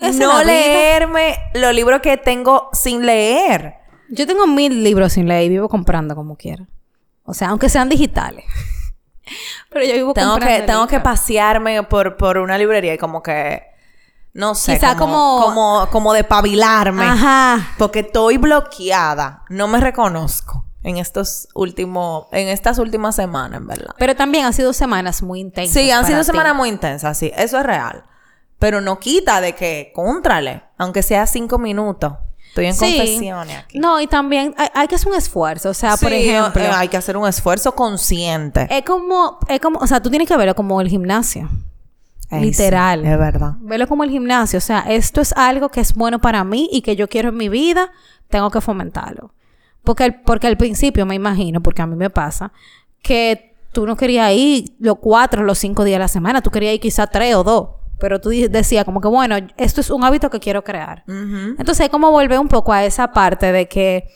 No 0.00 0.32
leerme 0.46 1.38
los 1.54 1.74
libros 1.74 2.00
que 2.00 2.16
tengo 2.16 2.68
sin 2.72 3.04
leer. 3.04 3.74
Yo 4.10 4.26
tengo 4.26 4.46
mil 4.46 4.82
libros 4.82 5.12
sin 5.12 5.28
leer 5.28 5.44
y 5.44 5.48
vivo 5.50 5.68
comprando 5.68 6.14
como 6.14 6.36
quiera. 6.36 6.66
O 7.24 7.34
sea, 7.34 7.48
aunque 7.50 7.68
sean 7.68 7.88
digitales. 7.88 8.44
Pero 9.70 9.84
yo 9.84 9.92
vivo 9.94 10.14
Tengo 10.14 10.30
comprando 10.32 10.60
que, 10.60 10.66
tengo 10.66 10.86
que 10.86 11.00
pasearme 11.00 11.82
por, 11.82 12.16
por 12.16 12.38
una 12.38 12.56
librería 12.56 12.94
y 12.94 12.98
como 12.98 13.22
que, 13.22 13.62
no 14.32 14.54
sé, 14.54 14.74
Quizá 14.74 14.96
como, 14.96 15.40
como- 15.42 15.44
como, 15.44 15.88
como. 15.90 16.12
Ajá. 17.12 17.74
Porque 17.76 18.00
estoy 18.00 18.38
bloqueada. 18.38 19.44
No 19.50 19.68
me 19.68 19.80
reconozco 19.80 20.64
en 20.82 20.96
estos 20.96 21.48
últimos, 21.54 22.26
en 22.32 22.48
estas 22.48 22.78
últimas 22.78 23.14
semanas, 23.16 23.60
en 23.60 23.66
verdad. 23.66 23.94
Pero 23.98 24.16
también 24.16 24.46
han 24.46 24.54
sido 24.54 24.72
semanas 24.72 25.22
muy 25.22 25.40
intensas. 25.40 25.74
Sí, 25.74 25.90
han 25.90 26.06
sido 26.06 26.20
ti. 26.20 26.24
semanas 26.24 26.54
muy 26.54 26.70
intensas, 26.70 27.18
sí, 27.18 27.30
eso 27.36 27.58
es 27.58 27.66
real. 27.66 28.04
Pero 28.58 28.80
no 28.80 28.98
quita 28.98 29.40
de 29.40 29.54
que, 29.54 29.92
contrale, 29.94 30.62
aunque 30.78 31.02
sea 31.02 31.26
cinco 31.26 31.58
minutos. 31.58 32.12
Estoy 32.48 32.66
en 32.66 32.74
Sí. 32.74 32.96
confesiones 32.96 33.56
aquí. 33.56 33.78
No, 33.78 34.00
y 34.00 34.06
también 34.06 34.54
hay, 34.56 34.68
hay 34.74 34.88
que 34.88 34.94
hacer 34.96 35.08
un 35.08 35.14
esfuerzo. 35.14 35.68
O 35.70 35.74
sea, 35.74 35.96
por 35.96 36.08
Sí, 36.10 36.28
ejemplo, 36.28 36.62
eh, 36.62 36.70
hay 36.74 36.88
que 36.88 36.96
hacer 36.96 37.16
un 37.16 37.28
esfuerzo 37.28 37.72
consciente. 37.76 38.66
es 38.70 38.82
como, 38.84 39.38
es 39.48 39.60
como, 39.60 39.78
o 39.78 39.86
sea, 39.86 40.00
tú 40.02 40.10
tienes 40.10 40.26
que 40.26 40.36
verlo 40.36 40.54
como 40.56 40.80
el 40.80 40.88
gimnasio. 40.88 41.48
Sí, 42.30 42.36
literal. 42.40 43.04
es 43.06 43.18
verdad. 43.18 43.52
Verlo 43.60 43.86
como 43.86 44.02
el 44.04 44.10
gimnasio. 44.10 44.58
O 44.58 44.60
sea, 44.62 44.80
esto 44.88 45.20
es 45.20 45.32
algo 45.34 45.68
que 45.70 45.80
es 45.80 45.94
bueno 45.94 46.18
para 46.20 46.42
mí 46.44 46.68
y 46.72 46.82
que 46.82 46.96
yo 46.96 47.08
quiero 47.08 47.28
en 47.28 47.36
mi 47.36 47.48
vida, 47.48 47.90
tengo 48.28 48.50
que 48.50 48.60
fomentarlo. 48.60 49.32
Porque 49.84 50.04
al, 50.04 50.20
porque 50.22 50.46
al 50.48 50.56
principio 50.56 51.06
me 51.06 51.14
imagino, 51.14 51.62
porque 51.62 51.80
a 51.82 51.86
mí 51.86 51.94
me 51.96 52.10
pasa, 52.10 52.52
que 53.02 53.54
tú 53.72 53.86
no 53.86 53.96
querías 53.96 54.32
ir 54.32 54.74
los 54.80 54.98
cuatro, 54.98 55.42
los 55.44 55.58
cinco 55.58 55.84
días 55.84 55.96
a 55.96 56.00
la 56.00 56.08
semana, 56.08 56.42
tú 56.42 56.50
querías 56.50 56.74
ir 56.74 56.80
quizá 56.80 57.06
tres 57.06 57.34
o 57.36 57.44
dos. 57.44 57.68
Pero 57.98 58.20
tú 58.20 58.30
decías 58.30 58.84
como 58.84 59.00
que, 59.00 59.08
bueno, 59.08 59.36
esto 59.56 59.80
es 59.80 59.90
un 59.90 60.04
hábito 60.04 60.30
que 60.30 60.40
quiero 60.40 60.62
crear. 60.62 61.04
Ujú. 61.06 61.56
Entonces, 61.58 61.80
es 61.80 61.88
como 61.90 62.10
volver 62.10 62.38
un 62.38 62.48
poco 62.48 62.72
a 62.72 62.84
esa 62.84 63.12
parte 63.12 63.50
de 63.52 63.68
que, 63.68 64.08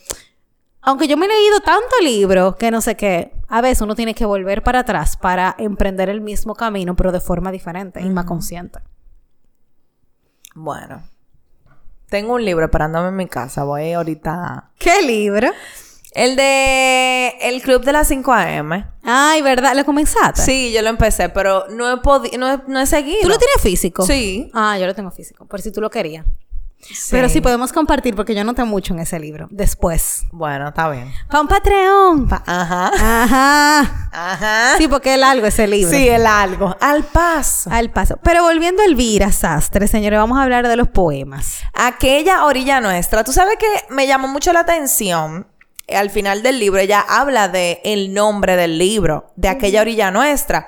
aunque 0.81 1.09
yo 1.09 1.17
me 1.17 1.27
he 1.27 1.29
leído 1.29 1.61
tanto 1.61 1.95
libro 2.03 2.57
que 2.57 2.71
no 2.71 2.81
sé 2.81 2.97
qué, 2.97 3.33
a 3.49 3.61
veces 3.61 3.83
uno 3.83 3.95
tiene 3.95 4.15
que 4.15 4.25
volver 4.25 4.63
para 4.63 4.81
atrás 4.81 5.17
para 5.17 5.55
emprender 5.59 6.09
el 6.09 6.21
mismo 6.21 6.55
camino, 6.55 6.97
pero 6.97 7.13
de 7.13 7.21
forma 7.21 7.51
diferente 7.51 8.01
y 8.01 8.09
más 8.09 8.25
consciente. 8.25 8.79
Bueno. 10.55 11.03
Tengo 12.09 12.35
un 12.35 12.45
libro 12.45 12.67
esperándome 12.67 13.09
en 13.09 13.17
mi 13.17 13.27
casa. 13.27 13.65
Voy 13.65 13.93
ahorita. 13.93 14.71
¿Qué 14.79 15.01
libro? 15.03 15.49
El 16.15 16.37
de 16.37 17.29
El 17.41 17.63
Club 17.63 17.85
de 17.85 17.93
las 17.93 18.09
5 18.09 18.33
AM. 18.33 18.87
Ay, 19.03 19.43
¿verdad? 19.43 19.75
¿Lo 19.75 19.85
comenzaste? 19.85 20.43
Sí, 20.43 20.73
yo 20.73 20.83
lo 20.83 20.89
empecé, 20.91 21.29
pero 21.31 21.65
no 21.71 21.91
he 21.93 21.97
podido, 21.99 22.37
no 22.39 22.53
he, 22.53 22.59
no 22.69 22.81
he 22.81 22.87
seguido. 22.87 23.23
¿Tú 23.23 23.29
lo 23.29 23.39
tienes 23.39 23.61
físico? 23.63 24.05
Sí. 24.07 24.51
Ah, 24.53 24.77
yo 24.79 24.87
lo 24.87 24.95
tengo 24.95 25.11
físico, 25.11 25.47
por 25.47 25.61
si 25.63 25.73
tú 25.73 25.81
lo 25.81 25.91
querías. 25.91 26.25
Pero 27.13 27.29
sí 27.29 27.41
podemos 27.41 27.73
compartir 27.73 28.17
porque 28.17 28.35
yo 28.35 28.43
noté 28.43 28.65
mucho 28.65 28.93
en 28.93 28.99
ese 28.99 29.21
libro. 29.21 29.47
Después. 29.53 30.25
Bueno, 30.33 30.67
está 30.71 30.91
bien. 30.91 31.13
Pa' 31.31 31.41
un 31.41 31.47
Patreon. 31.47 32.27
Pa- 32.29 32.43
Ajá. 32.45 32.91
Ajá. 32.99 34.09
Ajá. 34.13 34.75
Sí, 34.79 34.89
porque 34.89 35.15
es 35.15 35.21
largo 35.21 35.47
ese 35.47 35.69
libro. 35.69 35.97
Sí, 35.97 36.09
el 36.09 36.27
algo. 36.27 36.77
Al 36.81 37.05
paso. 37.05 37.71
Al 37.71 37.91
paso. 37.91 38.19
Pero 38.25 38.43
volviendo 38.43 38.83
a 38.83 38.87
Elvira 38.87 39.31
Sastre, 39.31 39.87
señores, 39.87 40.19
vamos 40.19 40.37
a 40.39 40.43
hablar 40.43 40.67
de 40.67 40.75
los 40.75 40.89
poemas. 40.89 41.61
Aquella 41.73 42.45
orilla 42.47 42.81
nuestra. 42.81 43.23
Tú 43.23 43.33
sabes 43.33 43.55
que 43.61 43.95
me 43.95 44.09
llamó 44.09 44.27
mucho 44.27 44.53
la 44.53 44.61
atención. 44.61 45.47
Al 45.89 46.11
final 46.11 46.43
del 46.43 46.59
libro, 46.59 46.81
ella 46.81 47.05
habla 47.07 47.49
de 47.49 47.81
el 47.85 48.15
nombre 48.15 48.57
del 48.57 48.79
libro, 48.79 49.33
de 49.37 49.49
aquella 49.49 49.81
orilla 49.81 50.11
nuestra. 50.11 50.67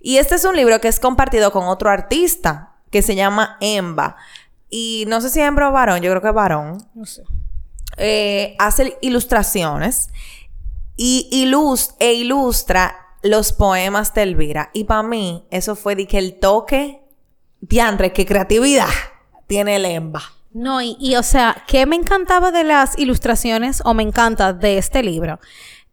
Y 0.00 0.16
este 0.16 0.36
es 0.36 0.44
un 0.44 0.56
libro 0.56 0.80
que 0.80 0.88
es 0.88 1.00
compartido 1.00 1.52
con 1.52 1.64
otro 1.64 1.90
artista 1.90 2.76
que 2.90 3.02
se 3.02 3.14
llama 3.14 3.56
Emba. 3.60 4.16
Y 4.68 5.04
no 5.08 5.20
sé 5.20 5.30
si 5.30 5.40
es 5.40 5.46
hembra 5.46 5.68
o 5.68 5.72
varón, 5.72 6.00
yo 6.00 6.10
creo 6.10 6.22
que 6.22 6.28
es 6.28 6.34
varón. 6.34 6.86
No 6.94 7.04
sé. 7.06 7.22
eh, 7.96 8.56
hace 8.58 8.96
ilustraciones 9.02 10.10
y 10.96 11.28
ilus 11.30 11.94
e 11.98 12.12
ilustra 12.14 12.96
los 13.22 13.52
poemas 13.52 14.14
de 14.14 14.22
Elvira. 14.22 14.70
Y 14.72 14.84
para 14.84 15.02
mí, 15.02 15.46
eso 15.50 15.76
fue 15.76 15.94
de 15.94 16.06
que 16.06 16.18
el 16.18 16.38
toque, 16.38 17.02
dianre, 17.60 18.12
qué 18.12 18.26
creatividad 18.26 18.88
tiene 19.46 19.76
el 19.76 19.84
Emba. 19.84 20.22
No, 20.54 20.82
y, 20.82 20.96
y, 21.00 21.16
o 21.16 21.22
sea, 21.22 21.64
¿qué 21.66 21.86
me 21.86 21.96
encantaba 21.96 22.50
de 22.50 22.64
las 22.64 22.98
ilustraciones 22.98 23.82
o 23.84 23.94
me 23.94 24.02
encanta 24.02 24.52
de 24.52 24.78
este 24.78 25.02
libro? 25.02 25.40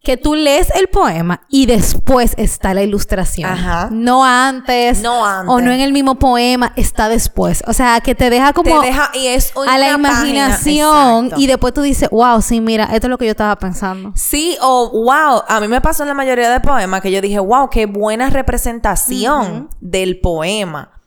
Que 0.02 0.16
tú 0.16 0.34
lees 0.34 0.70
el 0.74 0.88
poema 0.88 1.42
y 1.50 1.66
después 1.66 2.32
está 2.38 2.72
la 2.72 2.82
ilustración. 2.82 3.50
Ajá. 3.50 3.88
No 3.90 4.24
antes. 4.24 5.02
No 5.02 5.26
antes. 5.26 5.54
O 5.54 5.60
no 5.60 5.70
en 5.70 5.80
el 5.80 5.92
mismo 5.92 6.14
poema, 6.14 6.72
está 6.76 7.10
después. 7.10 7.62
O 7.66 7.74
sea, 7.74 8.00
que 8.00 8.14
te 8.14 8.30
deja 8.30 8.54
como 8.54 8.80
Te 8.80 8.86
deja, 8.86 9.10
y 9.12 9.26
es 9.26 9.52
a 9.68 9.76
la 9.76 9.92
imaginación 9.92 11.26
exacto. 11.26 11.42
y 11.42 11.46
después 11.46 11.74
tú 11.74 11.82
dices, 11.82 12.08
wow, 12.10 12.40
sí, 12.40 12.62
mira, 12.62 12.84
esto 12.84 13.08
es 13.08 13.10
lo 13.10 13.18
que 13.18 13.26
yo 13.26 13.32
estaba 13.32 13.56
pensando. 13.58 14.12
Sí, 14.14 14.56
o 14.62 14.90
wow, 14.90 15.42
a 15.46 15.60
mí 15.60 15.68
me 15.68 15.82
pasó 15.82 16.02
en 16.02 16.08
la 16.08 16.14
mayoría 16.14 16.50
de 16.50 16.60
poemas 16.60 17.02
que 17.02 17.12
yo 17.12 17.20
dije, 17.20 17.38
wow, 17.38 17.68
qué 17.68 17.84
buena 17.84 18.30
representación 18.30 19.68
del 19.80 20.18
poema. 20.20 20.99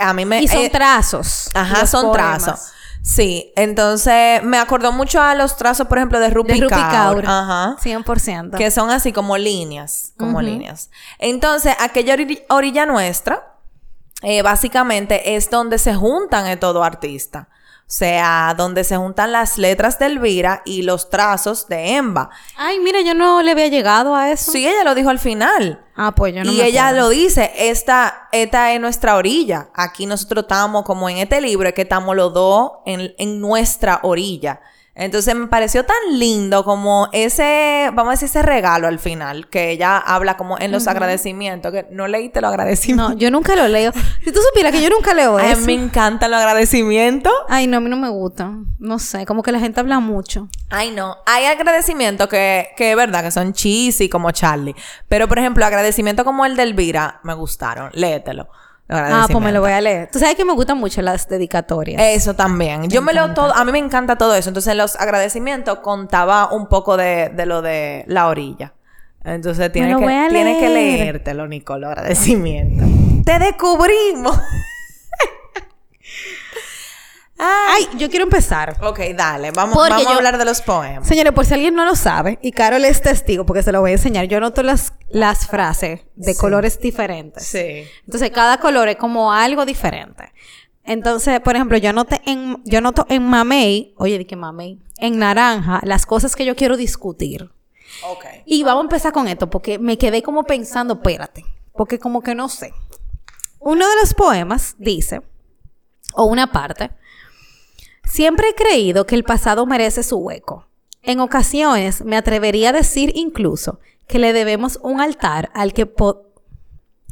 A 0.00 0.12
mí 0.12 0.24
me... 0.24 0.42
Y 0.42 0.48
son 0.48 0.62
eh, 0.62 0.70
trazos. 0.70 1.50
Ajá, 1.54 1.86
son 1.86 2.06
poemas. 2.06 2.42
trazos. 2.44 2.72
Sí, 3.02 3.52
entonces 3.56 4.42
me 4.42 4.58
acordó 4.58 4.92
mucho 4.92 5.22
a 5.22 5.34
los 5.34 5.56
trazos, 5.56 5.86
por 5.86 5.96
ejemplo, 5.98 6.20
de 6.20 6.28
Rupi, 6.30 6.52
De 6.54 6.60
Rupi 6.60 6.74
Kaur. 6.74 6.90
Kaur. 6.90 7.24
Ajá. 7.26 7.76
100%. 7.82 8.56
Que 8.58 8.70
son 8.70 8.90
así 8.90 9.12
como 9.12 9.38
líneas, 9.38 10.12
como 10.18 10.42
líneas. 10.42 10.90
Entonces, 11.18 11.74
aquella 11.80 12.14
ori- 12.16 12.44
orilla 12.50 12.84
nuestra, 12.84 13.54
eh, 14.22 14.42
básicamente 14.42 15.34
es 15.36 15.48
donde 15.48 15.78
se 15.78 15.94
juntan 15.94 16.46
eh, 16.46 16.56
todo 16.58 16.84
artista. 16.84 17.48
O 17.90 17.92
sea, 17.92 18.54
donde 18.56 18.84
se 18.84 18.96
juntan 18.96 19.32
las 19.32 19.58
letras 19.58 19.98
de 19.98 20.06
Elvira 20.06 20.62
y 20.64 20.82
los 20.82 21.10
trazos 21.10 21.66
de 21.66 21.96
Emba. 21.96 22.30
Ay, 22.56 22.78
mira, 22.78 23.00
yo 23.00 23.14
no 23.14 23.42
le 23.42 23.50
había 23.50 23.66
llegado 23.66 24.14
a 24.14 24.30
eso. 24.30 24.52
Sí, 24.52 24.64
ella 24.64 24.84
lo 24.84 24.94
dijo 24.94 25.10
al 25.10 25.18
final. 25.18 25.84
Ah, 25.96 26.14
pues 26.14 26.32
yo 26.32 26.44
no 26.44 26.52
y 26.52 26.58
me 26.58 26.66
ella 26.66 26.92
lo 26.92 27.08
dice, 27.08 27.50
esta, 27.56 28.28
esta 28.30 28.72
es 28.72 28.80
nuestra 28.80 29.16
orilla. 29.16 29.70
Aquí 29.74 30.06
nosotros 30.06 30.44
estamos 30.44 30.84
como 30.84 31.08
en 31.08 31.16
este 31.16 31.40
libro, 31.40 31.66
es 31.68 31.74
que 31.74 31.82
estamos 31.82 32.14
los 32.14 32.32
dos 32.32 32.74
en, 32.86 33.12
en 33.18 33.40
nuestra 33.40 33.98
orilla. 34.04 34.60
Entonces 35.00 35.34
me 35.34 35.46
pareció 35.46 35.84
tan 35.86 35.96
lindo 36.18 36.62
como 36.62 37.08
ese, 37.12 37.90
vamos 37.94 38.08
a 38.08 38.10
decir, 38.12 38.26
ese 38.28 38.42
regalo 38.42 38.86
al 38.86 38.98
final, 38.98 39.48
que 39.48 39.70
ella 39.70 39.96
habla 39.96 40.36
como 40.36 40.58
en 40.58 40.70
los 40.72 40.86
agradecimientos, 40.86 41.72
que 41.72 41.86
no 41.90 42.06
leíste 42.06 42.40
los 42.42 42.48
No, 42.50 42.52
agradecimientos. 42.52 43.16
yo 43.16 43.30
nunca 43.30 43.56
lo 43.56 43.66
leo. 43.66 43.92
Si 44.22 44.30
tú 44.30 44.40
supieras 44.48 44.72
que 44.72 44.82
yo 44.82 44.90
nunca 44.90 45.14
leo 45.14 45.38
Ay, 45.38 45.52
eso. 45.52 45.62
me 45.64 45.72
encantan 45.72 46.30
los 46.30 46.38
agradecimientos. 46.40 47.32
Ay, 47.48 47.66
no, 47.66 47.78
a 47.78 47.80
mí 47.80 47.88
no 47.88 47.96
me 47.96 48.10
gusta. 48.10 48.50
No 48.78 48.98
sé, 48.98 49.24
como 49.24 49.42
que 49.42 49.52
la 49.52 49.58
gente 49.60 49.80
habla 49.80 50.00
mucho. 50.00 50.48
Ay, 50.68 50.90
no. 50.90 51.16
Hay 51.26 51.46
agradecimientos 51.46 52.28
que, 52.28 52.68
que 52.76 52.90
es 52.90 52.96
verdad, 52.96 53.22
que 53.24 53.30
son 53.30 53.54
cheesy 53.54 54.08
como 54.10 54.30
Charlie. 54.32 54.74
Pero, 55.08 55.28
por 55.28 55.38
ejemplo, 55.38 55.64
agradecimientos 55.64 56.24
como 56.26 56.44
el 56.44 56.56
de 56.56 56.62
Elvira 56.64 57.20
me 57.24 57.32
gustaron. 57.32 57.90
Léetelo. 57.94 58.48
Ah, 58.90 59.26
pues 59.30 59.44
me 59.44 59.52
lo 59.52 59.60
voy 59.60 59.72
a 59.72 59.80
leer. 59.80 60.08
Tú 60.10 60.18
sabes 60.18 60.34
que 60.34 60.44
me 60.44 60.52
gustan 60.52 60.78
mucho 60.78 61.00
las 61.02 61.28
dedicatorias. 61.28 62.02
Eso 62.02 62.34
también. 62.34 62.88
Yo 62.88 63.02
me 63.02 63.12
leo 63.12 63.32
todo, 63.34 63.54
a 63.54 63.64
mí 63.64 63.72
me 63.72 63.78
encanta 63.78 64.16
todo 64.16 64.34
eso. 64.34 64.50
Entonces, 64.50 64.72
en 64.72 64.78
los 64.78 64.96
agradecimientos 64.96 65.78
contaba 65.78 66.52
un 66.52 66.66
poco 66.66 66.96
de, 66.96 67.30
de 67.30 67.46
lo 67.46 67.62
de 67.62 68.04
la 68.08 68.26
orilla. 68.26 68.74
Entonces, 69.24 69.70
tienes 69.70 69.92
lo 69.92 69.98
que, 69.98 70.04
voy 70.04 70.14
a 70.14 70.28
tienes 70.28 70.58
que 70.58 70.68
leértelo, 70.68 71.46
Nicole, 71.46 71.82
los 71.82 71.90
agradecimientos. 71.90 72.88
¡Te 73.24 73.38
descubrimos! 73.38 74.38
Ay, 77.42 77.88
yo 77.96 78.10
quiero 78.10 78.24
empezar. 78.24 78.76
ok, 78.82 78.98
dale. 79.16 79.50
Vamos, 79.52 79.74
Porque 79.74 79.90
vamos 79.90 80.06
a 80.08 80.16
hablar 80.16 80.36
de 80.38 80.44
los 80.44 80.60
poemas. 80.60 81.08
Señores, 81.08 81.32
por 81.32 81.46
si 81.46 81.54
alguien 81.54 81.74
no 81.74 81.84
lo 81.84 81.96
sabe, 81.96 82.38
y 82.42 82.52
Carol 82.52 82.84
es 82.84 83.00
testigo 83.00 83.46
porque 83.46 83.62
se 83.62 83.72
lo 83.72 83.80
voy 83.80 83.90
a 83.92 83.94
enseñar. 83.94 84.26
Yo 84.26 84.40
noto 84.40 84.62
las, 84.62 84.92
las 85.08 85.46
frases 85.46 86.00
de 86.16 86.34
Sí. 86.34 86.38
colores 86.40 86.78
diferentes. 86.80 87.46
Sí. 87.46 87.84
Entonces, 88.04 88.30
cada 88.30 88.58
color 88.58 88.88
es 88.88 88.96
como 88.96 89.32
algo 89.32 89.64
diferente. 89.64 90.32
Entonces, 90.84 91.40
por 91.40 91.56
ejemplo, 91.56 91.78
yo 91.78 91.92
noté 91.92 92.20
en, 92.26 92.62
yo 92.64 92.80
noto 92.80 93.06
en 93.08 93.22
mamey, 93.22 93.94
oye, 93.96 94.18
di 94.18 94.24
que 94.24 94.36
mamey, 94.36 94.78
en 94.98 95.18
naranja, 95.18 95.80
las 95.84 96.04
cosas 96.06 96.34
que 96.36 96.44
yo 96.44 96.56
quiero 96.56 96.76
discutir. 96.76 97.50
Ok. 98.06 98.24
Y 98.44 98.64
vamos 98.64 98.82
a 98.82 98.84
empezar 98.84 99.12
con 99.12 99.28
esto, 99.28 99.48
porque 99.50 99.78
me 99.78 99.98
quedé 99.98 100.22
como 100.22 100.44
pensando, 100.44 100.94
espérate, 100.94 101.44
porque 101.72 101.98
como 101.98 102.22
que 102.22 102.34
no 102.34 102.48
sé. 102.48 102.72
Uno 103.60 103.86
de 103.88 103.94
los 104.00 104.14
poemas 104.14 104.74
dice, 104.78 105.20
o 106.14 106.24
una 106.24 106.50
parte, 106.50 106.90
siempre 108.04 108.48
he 108.48 108.54
creído 108.54 109.06
que 109.06 109.14
el 109.14 109.24
pasado 109.24 109.66
merece 109.66 110.02
su 110.02 110.18
hueco. 110.18 110.66
En 111.02 111.20
ocasiones 111.20 112.04
me 112.04 112.16
atrevería 112.16 112.70
a 112.70 112.74
decir 112.74 113.12
incluso 113.14 113.80
que 114.06 114.18
le 114.18 114.32
debemos 114.32 114.78
un 114.82 115.00
altar 115.00 115.50
al 115.54 115.72
que 115.72 115.92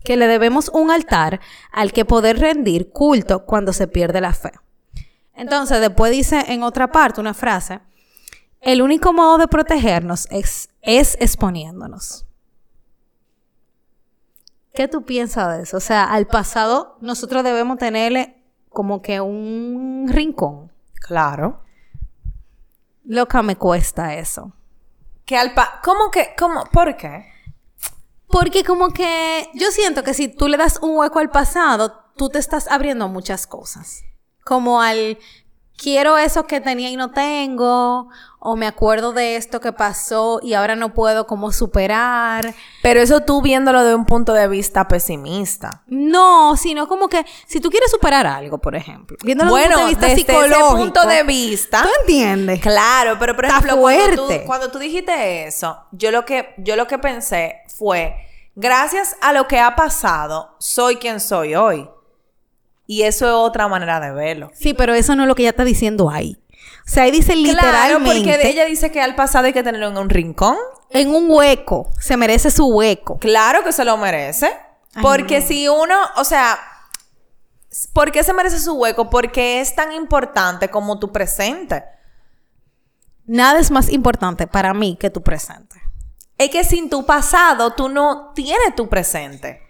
que 0.05 0.17
le 0.17 0.27
debemos 0.27 0.71
un 0.73 0.91
altar 0.91 1.41
al 1.73 1.93
que 1.93 2.05
poder 2.05 2.39
rendir 2.39 2.91
culto 2.91 3.45
cuando 3.45 3.73
se 3.73 3.89
pierde 3.89 4.21
la 4.21 4.33
fe. 4.33 4.53
Entonces, 5.35 5.81
después 5.81 6.11
dice 6.11 6.45
en 6.49 6.63
otra 6.63 6.91
parte 6.91 7.21
una 7.21 7.35
frase, 7.35 7.81
el 8.61 8.83
único 8.83 9.13
modo 9.13 9.39
de 9.39 9.49
protegernos 9.49 10.27
es, 10.31 10.71
es 10.83 11.17
exponiéndonos. 11.21 12.27
¿Qué 14.75 14.89
tú 14.89 15.05
piensas 15.05 15.57
de 15.57 15.63
eso? 15.63 15.77
O 15.77 15.81
sea, 15.81 16.05
al 16.05 16.27
pasado 16.27 16.97
nosotros 17.01 17.45
debemos 17.45 17.79
tenerle 17.79 18.43
como 18.69 19.03
que 19.03 19.21
un 19.21 20.07
rincón. 20.09 20.68
Claro. 21.01 21.63
Loca 23.05 23.43
me 23.43 23.57
cuesta 23.57 24.15
eso. 24.15 24.53
Que 25.25 25.37
al 25.37 25.55
pa... 25.55 25.81
¿Cómo 25.83 26.11
que? 26.11 26.35
¿Cómo? 26.39 26.65
¿Por 26.73 26.97
qué? 26.97 27.33
Porque 28.29 28.63
como 28.65 28.91
que 28.91 29.49
yo 29.55 29.71
siento 29.71 30.03
que 30.03 30.15
si 30.15 30.29
tú 30.29 30.49
le 30.49 30.59
das 30.59 30.79
un 30.83 30.97
hueco 30.97 31.19
al 31.19 31.31
pasado, 31.31 32.05
tú 32.17 32.29
te 32.29 32.39
estás 32.39 32.69
abriendo 32.69 33.07
a 33.07 33.09
muchas 33.09 33.47
cosas. 33.47 34.03
Como 34.45 34.81
al 34.81 35.19
quiero 35.79 36.19
eso 36.19 36.47
que 36.47 36.61
tenía 36.61 36.91
y 36.91 36.97
no 36.97 37.13
tengo, 37.13 38.09
o 38.41 38.57
me 38.57 38.67
acuerdo 38.67 39.13
de 39.13 39.37
esto 39.37 39.61
que 39.61 39.73
pasó 39.73 40.41
y 40.43 40.55
ahora 40.55 40.77
no 40.77 40.93
puedo 40.93 41.27
como 41.27 41.53
superar. 41.53 42.55
Pero 42.83 43.01
eso 43.01 43.21
tú 43.21 43.41
viéndolo 43.41 43.85
de 43.85 43.95
un 43.95 44.05
punto 44.05 44.35
de 44.35 44.49
vista 44.49 44.87
pesimista. 44.89 45.83
No, 45.87 46.57
sino 46.57 46.87
como 46.89 47.09
que 47.09 47.25
si 47.47 47.61
tú 47.61 47.71
quieres 47.71 47.91
superar 47.91 48.27
algo, 48.27 48.59
por 48.59 48.75
ejemplo, 48.75 49.17
viéndolo 49.23 49.51
bueno, 49.51 49.79
desde 49.79 49.85
un 49.85 49.91
punto 49.93 50.07
de 50.07 50.15
vista 50.15 50.35
desde 50.35 50.43
psicológico. 50.51 50.67
ese 50.67 50.77
punto 50.77 51.07
de 51.07 51.23
vista... 51.23 51.83
¿Tú 51.83 51.89
entiendes? 52.01 52.61
Claro, 52.61 53.17
pero 53.19 53.35
por 53.35 53.45
ejemplo, 53.47 53.77
cuando 53.79 54.29
tú, 54.29 54.35
cuando 54.47 54.71
tú 54.71 54.79
dijiste 54.79 55.47
eso, 55.47 55.79
yo 55.93 56.11
lo 56.11 56.25
que 56.25 56.55
yo 56.59 56.77
lo 56.77 56.87
que 56.87 56.99
pensé 56.99 57.63
fue, 57.69 58.15
gracias 58.55 59.17
a 59.21 59.33
lo 59.33 59.47
que 59.47 59.61
ha 59.61 59.77
pasado, 59.77 60.57
soy 60.59 60.97
quien 60.97 61.21
soy 61.21 61.55
hoy. 61.55 61.89
Y 62.91 63.03
eso 63.03 63.27
es 63.27 63.33
otra 63.35 63.69
manera 63.69 64.01
de 64.01 64.13
verlo. 64.13 64.51
Sí, 64.55 64.73
pero 64.73 64.95
eso 64.95 65.15
no 65.15 65.25
es 65.25 65.29
lo 65.29 65.35
que 65.35 65.43
ella 65.43 65.51
está 65.51 65.63
diciendo 65.63 66.09
ahí. 66.09 66.39
O 66.87 66.91
sea, 66.91 67.03
ahí 67.03 67.11
dice 67.11 67.35
Claro, 67.35 67.45
literalmente 67.45 68.33
porque 68.33 68.49
ella 68.49 68.65
dice 68.65 68.91
que 68.91 69.03
al 69.03 69.15
pasado 69.15 69.45
hay 69.45 69.53
que 69.53 69.63
tenerlo 69.63 69.89
en 69.89 69.99
un 69.99 70.09
rincón. 70.09 70.57
en 70.89 71.15
un 71.15 71.31
hueco, 71.31 71.91
se 72.01 72.17
merece 72.17 72.51
su 72.51 72.67
hueco. 72.67 73.19
Claro 73.19 73.63
que 73.63 73.73
se 73.73 73.85
lo 73.85 73.99
merece. 73.99 74.47
Ay, 74.95 75.03
porque 75.03 75.41
no. 75.41 75.47
si 75.47 75.69
uno, 75.69 75.95
o 76.17 76.25
sea, 76.25 76.59
¿por 77.93 78.11
qué 78.11 78.25
se 78.25 78.33
merece 78.33 78.59
su 78.59 78.73
hueco? 78.73 79.11
Porque 79.11 79.61
es 79.61 79.75
tan 79.75 79.93
importante 79.93 80.71
como 80.71 80.99
tu 80.99 81.13
presente. 81.13 81.85
Nada 83.27 83.61
es 83.61 83.71
más 83.71 83.91
importante 83.91 84.47
para 84.47 84.73
mí 84.73 84.97
que 84.99 85.11
tu 85.11 85.23
presente. 85.23 85.77
Es 86.39 86.49
que 86.49 86.65
sin 86.65 86.89
tu 86.89 87.05
pasado 87.05 87.75
tú 87.75 87.91
no 87.91 88.33
tienes 88.35 88.75
tu 88.75 88.89
presente. 88.89 89.68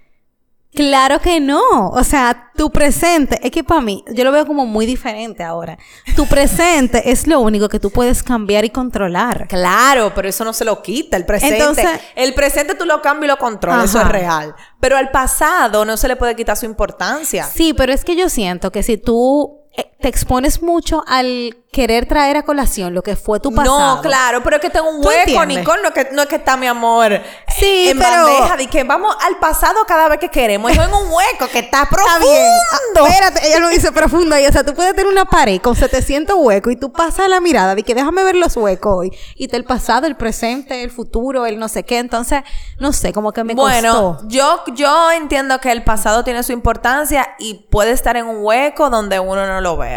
Claro 0.74 1.18
que 1.20 1.40
no. 1.40 1.88
O 1.90 2.04
sea, 2.04 2.50
tu 2.54 2.70
presente, 2.70 3.38
es 3.42 3.50
que 3.50 3.64
para 3.64 3.80
mí, 3.80 4.04
yo 4.12 4.22
lo 4.22 4.30
veo 4.32 4.46
como 4.46 4.66
muy 4.66 4.84
diferente 4.86 5.42
ahora. 5.42 5.78
Tu 6.14 6.26
presente 6.26 7.10
es 7.10 7.26
lo 7.26 7.40
único 7.40 7.68
que 7.68 7.80
tú 7.80 7.90
puedes 7.90 8.22
cambiar 8.22 8.64
y 8.64 8.70
controlar. 8.70 9.48
Claro, 9.48 10.12
pero 10.14 10.28
eso 10.28 10.44
no 10.44 10.52
se 10.52 10.64
lo 10.64 10.82
quita 10.82 11.16
el 11.16 11.24
presente. 11.24 11.58
Entonces- 11.58 12.00
el 12.14 12.34
presente 12.34 12.74
tú 12.74 12.84
lo 12.84 13.00
cambias 13.00 13.28
y 13.28 13.32
lo 13.34 13.38
controlas, 13.38 13.86
eso 13.86 14.00
es 14.00 14.08
real. 14.08 14.54
Pero 14.78 14.96
al 14.96 15.10
pasado 15.10 15.84
no 15.84 15.96
se 15.96 16.06
le 16.06 16.16
puede 16.16 16.36
quitar 16.36 16.56
su 16.56 16.66
importancia. 16.66 17.44
Sí, 17.44 17.72
pero 17.72 17.92
es 17.92 18.04
que 18.04 18.14
yo 18.14 18.28
siento 18.28 18.70
que 18.70 18.82
si 18.82 18.98
tú, 18.98 19.62
eh, 19.76 19.90
te 20.00 20.08
expones 20.08 20.62
mucho 20.62 21.02
al 21.08 21.56
querer 21.72 22.06
traer 22.06 22.36
a 22.38 22.44
colación 22.44 22.94
lo 22.94 23.02
que 23.02 23.14
fue 23.14 23.40
tu 23.40 23.52
pasado. 23.54 23.96
No, 23.96 24.00
claro, 24.02 24.42
pero 24.42 24.56
es 24.56 24.62
que 24.62 24.70
tengo 24.70 24.88
un 24.88 25.02
¿Tú 25.02 25.08
hueco? 25.08 25.44
Nicole. 25.44 25.82
No 25.82 25.88
es 25.88 25.94
que, 25.94 26.08
no 26.12 26.22
es 26.22 26.28
que 26.28 26.36
está 26.36 26.56
mi 26.56 26.66
amor 26.66 27.20
Sí, 27.58 27.90
en 27.90 27.98
pero- 27.98 28.24
bandeja. 28.24 28.56
De 28.56 28.66
que 28.68 28.84
vamos 28.84 29.14
al 29.20 29.38
pasado 29.38 29.76
cada 29.86 30.08
vez 30.08 30.18
que 30.18 30.28
queremos. 30.30 30.72
Yo 30.72 30.82
en 30.82 30.94
un 30.94 31.10
hueco 31.12 31.46
que 31.52 31.58
está 31.58 31.82
Está 31.82 31.88
profundo. 31.96 32.20
bien. 32.30 32.42
Ah, 32.72 33.06
Espérate, 33.08 33.48
ella 33.48 33.58
lo 33.58 33.68
dice 33.68 33.92
profundo. 33.92 34.34
O 34.36 34.52
sea, 34.52 34.64
tú 34.64 34.72
puedes 34.74 34.94
tener 34.94 35.10
una 35.12 35.24
pared 35.26 35.60
con 35.60 35.74
700 35.76 36.36
huecos 36.38 36.72
y 36.72 36.76
tú 36.76 36.90
pasas 36.92 37.28
la 37.28 37.40
mirada 37.40 37.74
de 37.74 37.82
que 37.82 37.94
déjame 37.94 38.22
ver 38.24 38.36
los 38.36 38.56
huecos 38.56 38.94
hoy. 38.96 39.10
Y 39.34 39.44
está 39.44 39.56
el 39.56 39.64
pasado, 39.64 40.06
el 40.06 40.16
presente, 40.16 40.82
el 40.84 40.90
futuro, 40.90 41.44
el 41.44 41.58
no 41.58 41.68
sé 41.68 41.82
qué. 41.84 41.98
Entonces, 41.98 42.42
no 42.78 42.92
sé, 42.92 43.12
como 43.12 43.32
que 43.32 43.44
me 43.44 43.54
Bueno, 43.54 44.14
costó. 44.16 44.28
yo, 44.28 44.62
yo 44.74 45.10
entiendo 45.10 45.58
que 45.60 45.70
el 45.72 45.84
pasado 45.84 46.24
tiene 46.24 46.42
su 46.44 46.52
importancia 46.52 47.34
y 47.38 47.66
puede 47.70 47.90
estar 47.90 48.16
en 48.16 48.26
un 48.26 48.38
hueco 48.44 48.88
donde 48.90 49.18
uno 49.20 49.46
no 49.46 49.60
lo 49.60 49.76
vea 49.76 49.87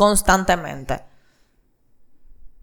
constantemente. 0.00 1.02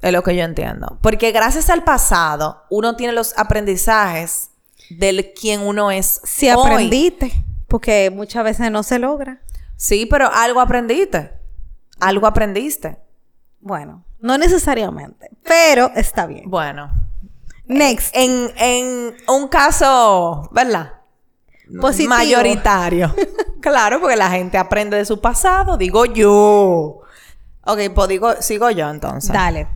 Es 0.01 0.11
lo 0.11 0.23
que 0.23 0.35
yo 0.35 0.43
entiendo. 0.43 0.97
Porque 1.03 1.31
gracias 1.31 1.69
al 1.69 1.83
pasado, 1.83 2.63
uno 2.71 2.95
tiene 2.95 3.13
los 3.13 3.37
aprendizajes 3.37 4.49
del 4.89 5.33
quien 5.39 5.61
uno 5.61 5.91
es. 5.91 6.19
Si 6.23 6.49
hoy. 6.49 6.59
aprendiste, 6.59 7.31
porque 7.67 8.09
muchas 8.09 8.43
veces 8.43 8.71
no 8.71 8.81
se 8.81 8.97
logra. 8.97 9.39
Sí, 9.75 10.07
pero 10.07 10.31
algo 10.33 10.61
aprendiste. 10.61 11.31
Algo 11.99 12.25
aprendiste. 12.25 12.97
Bueno, 13.59 14.03
no 14.19 14.39
necesariamente, 14.39 15.29
pero 15.43 15.91
está 15.93 16.25
bien. 16.25 16.49
Bueno. 16.49 16.91
Next. 17.67 18.15
En, 18.15 18.51
en 18.57 19.15
un 19.27 19.47
caso, 19.47 20.49
¿verdad? 20.51 20.91
Positivo. 21.79 22.15
Mayoritario. 22.15 23.13
claro, 23.61 23.99
porque 23.99 24.15
la 24.15 24.31
gente 24.31 24.57
aprende 24.57 24.97
de 24.97 25.05
su 25.05 25.21
pasado, 25.21 25.77
digo 25.77 26.05
yo. 26.05 27.03
Ok, 27.67 27.79
pues 27.93 28.07
digo, 28.07 28.33
sigo 28.41 28.69
yo 28.71 28.89
entonces. 28.89 29.31
Dale. 29.31 29.67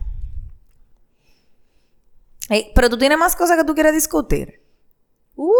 Ey, 2.48 2.72
pero 2.74 2.88
tú 2.88 2.98
tienes 2.98 3.18
más 3.18 3.36
cosas 3.36 3.56
que 3.58 3.64
tú 3.64 3.74
quieres 3.74 3.92
discutir. 3.92 4.62
Uf. 5.36 5.52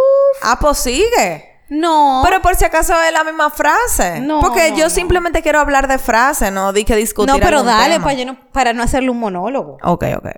Ah, 0.43 0.59
pues 0.61 0.79
sigue. 0.79 1.49
No. 1.69 2.23
Pero 2.25 2.43
por 2.43 2.57
si 2.57 2.65
acaso 2.65 2.95
es 3.03 3.12
la 3.12 3.25
misma 3.25 3.51
frase. 3.51 4.21
No, 4.21 4.41
Porque 4.41 4.71
no, 4.71 4.77
yo 4.79 4.85
no. 4.85 4.91
simplemente 4.91 5.43
quiero 5.43 5.61
hablar 5.61 5.89
de 5.89 5.99
frase, 5.99 6.51
no 6.51 6.73
di 6.73 6.85
que 6.85 6.97
discutir. 6.97 7.33
no, 7.35 7.41
pero 7.41 7.62
dale 7.62 7.95
tema. 7.95 8.05
para, 8.05 8.19
yo 8.19 8.27
no, 8.27 8.51
para 8.51 8.73
no 8.73 8.83
hacerle 8.83 9.11
un 9.11 9.19
monólogo. 9.19 9.79
Ok, 9.83 10.05
ok. 10.17 10.29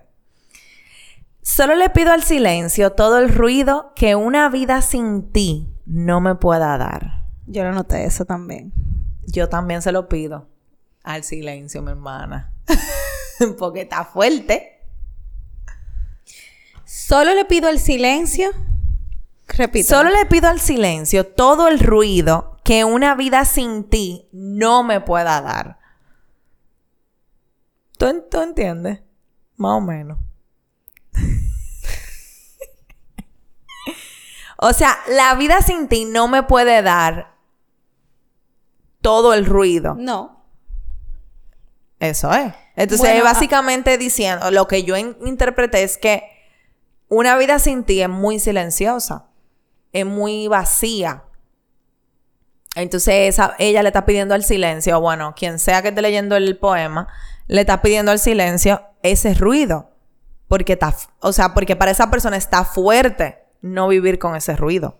Solo 1.42 1.74
le 1.74 1.90
pido 1.90 2.12
al 2.12 2.22
silencio 2.22 2.92
todo 2.92 3.18
el 3.18 3.34
ruido 3.34 3.92
que 3.94 4.14
una 4.14 4.48
vida 4.48 4.80
sin 4.82 5.30
ti 5.30 5.68
no 5.86 6.20
me 6.20 6.34
pueda 6.34 6.76
dar. 6.78 7.24
Yo 7.46 7.64
lo 7.64 7.72
noté 7.72 8.04
eso 8.04 8.24
también. 8.24 8.72
Yo 9.26 9.48
también 9.48 9.82
se 9.82 9.92
lo 9.92 10.08
pido 10.08 10.48
al 11.04 11.22
silencio, 11.22 11.80
mi 11.82 11.90
hermana. 11.92 12.52
Porque 13.58 13.82
está 13.82 14.04
fuerte. 14.04 14.80
Solo 16.84 17.34
le 17.34 17.44
pido 17.44 17.68
el 17.68 17.78
silencio. 17.78 18.50
Repito. 19.46 19.88
Solo 19.88 20.10
le 20.10 20.26
pido 20.26 20.48
al 20.48 20.58
silencio 20.60 21.26
todo 21.26 21.68
el 21.68 21.78
ruido 21.78 22.58
que 22.64 22.84
una 22.84 23.14
vida 23.14 23.44
sin 23.44 23.84
ti 23.88 24.28
no 24.32 24.82
me 24.82 25.00
pueda 25.00 25.40
dar. 25.42 25.78
¿Tú, 27.98 28.06
en- 28.06 28.28
tú 28.30 28.40
entiendes? 28.40 29.00
Más 29.56 29.76
o 29.76 29.80
menos. 29.80 30.18
o 34.56 34.72
sea, 34.72 34.96
la 35.08 35.34
vida 35.34 35.60
sin 35.60 35.88
ti 35.88 36.04
no 36.06 36.26
me 36.28 36.42
puede 36.42 36.80
dar 36.82 37.34
todo 39.00 39.34
el 39.34 39.44
ruido. 39.46 39.94
No. 39.98 40.43
Eso 42.08 42.32
es. 42.32 42.52
Entonces, 42.76 43.08
Bueno, 43.08 43.20
ah- 43.26 43.32
básicamente 43.32 43.96
diciendo, 43.98 44.50
lo 44.50 44.66
que 44.68 44.82
yo 44.84 44.96
in- 44.96 45.16
interpreté 45.24 45.82
es 45.82 45.96
que 45.98 46.24
una 47.08 47.36
vida 47.36 47.58
sin 47.58 47.84
ti 47.84 48.02
es 48.02 48.08
muy 48.08 48.38
silenciosa, 48.40 49.26
es 49.92 50.04
muy 50.06 50.48
vacía. 50.48 51.24
Entonces, 52.76 53.28
esa- 53.34 53.54
ella 53.58 53.82
le 53.82 53.88
está 53.90 54.04
pidiendo 54.04 54.34
al 54.34 54.44
silencio, 54.44 55.00
bueno, 55.00 55.34
quien 55.36 55.58
sea 55.58 55.82
que 55.82 55.88
esté 55.88 56.02
leyendo 56.02 56.34
el 56.36 56.58
poema, 56.58 57.06
le 57.46 57.60
está 57.60 57.80
pidiendo 57.82 58.10
al 58.10 58.18
silencio 58.18 58.82
ese 59.02 59.34
ruido. 59.34 59.90
Porque 60.48 60.74
está, 60.74 60.94
o 61.20 61.32
sea, 61.32 61.54
porque 61.54 61.76
para 61.76 61.90
esa 61.92 62.10
persona 62.10 62.36
está 62.36 62.64
fuerte 62.64 63.38
no 63.62 63.88
vivir 63.88 64.18
con 64.18 64.34
ese 64.36 64.56
ruido. 64.56 64.98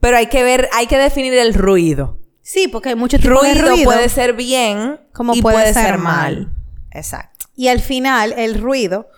Pero 0.00 0.16
hay 0.16 0.26
que 0.26 0.42
ver, 0.42 0.68
hay 0.72 0.86
que 0.86 0.98
definir 0.98 1.34
el 1.34 1.54
ruido. 1.54 2.18
Sí, 2.48 2.68
porque 2.68 2.90
hay 2.90 2.94
mucho 2.94 3.18
tipo 3.18 3.42
de 3.42 3.54
Ruido, 3.54 3.84
puede 3.84 4.08
ser 4.08 4.34
bien 4.34 5.00
Como 5.12 5.34
y 5.34 5.42
puede 5.42 5.56
puede, 5.56 5.74
ser 5.74 5.84
ser 5.86 5.98
mal. 5.98 6.42
mal. 6.46 6.52
Exacto. 6.92 7.46
Y 7.56 7.66
al 7.66 7.80
final, 7.80 8.32
el 8.36 8.60
ruido, 8.60 9.08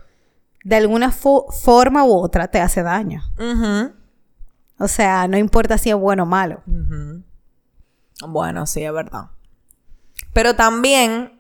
de 0.64 0.77
alguna 0.77 1.12
fo- 1.12 1.53
forma 1.53 2.05
u 2.05 2.12
otra, 2.14 2.49
te 2.49 2.59
hace 2.59 2.83
daño. 2.83 3.23
Ujú. 3.38 3.93
O 4.79 4.88
sea, 4.88 5.29
no 5.29 5.37
importa 5.37 5.77
si 5.77 5.91
es 5.91 5.97
bueno 5.97 6.23
o 6.23 6.27
malo. 6.27 6.62
Bueno, 8.27 8.67
sí, 8.67 8.83
es 8.83 8.93
verdad. 8.95 9.27
Pero 10.33 10.57
también, 10.57 11.38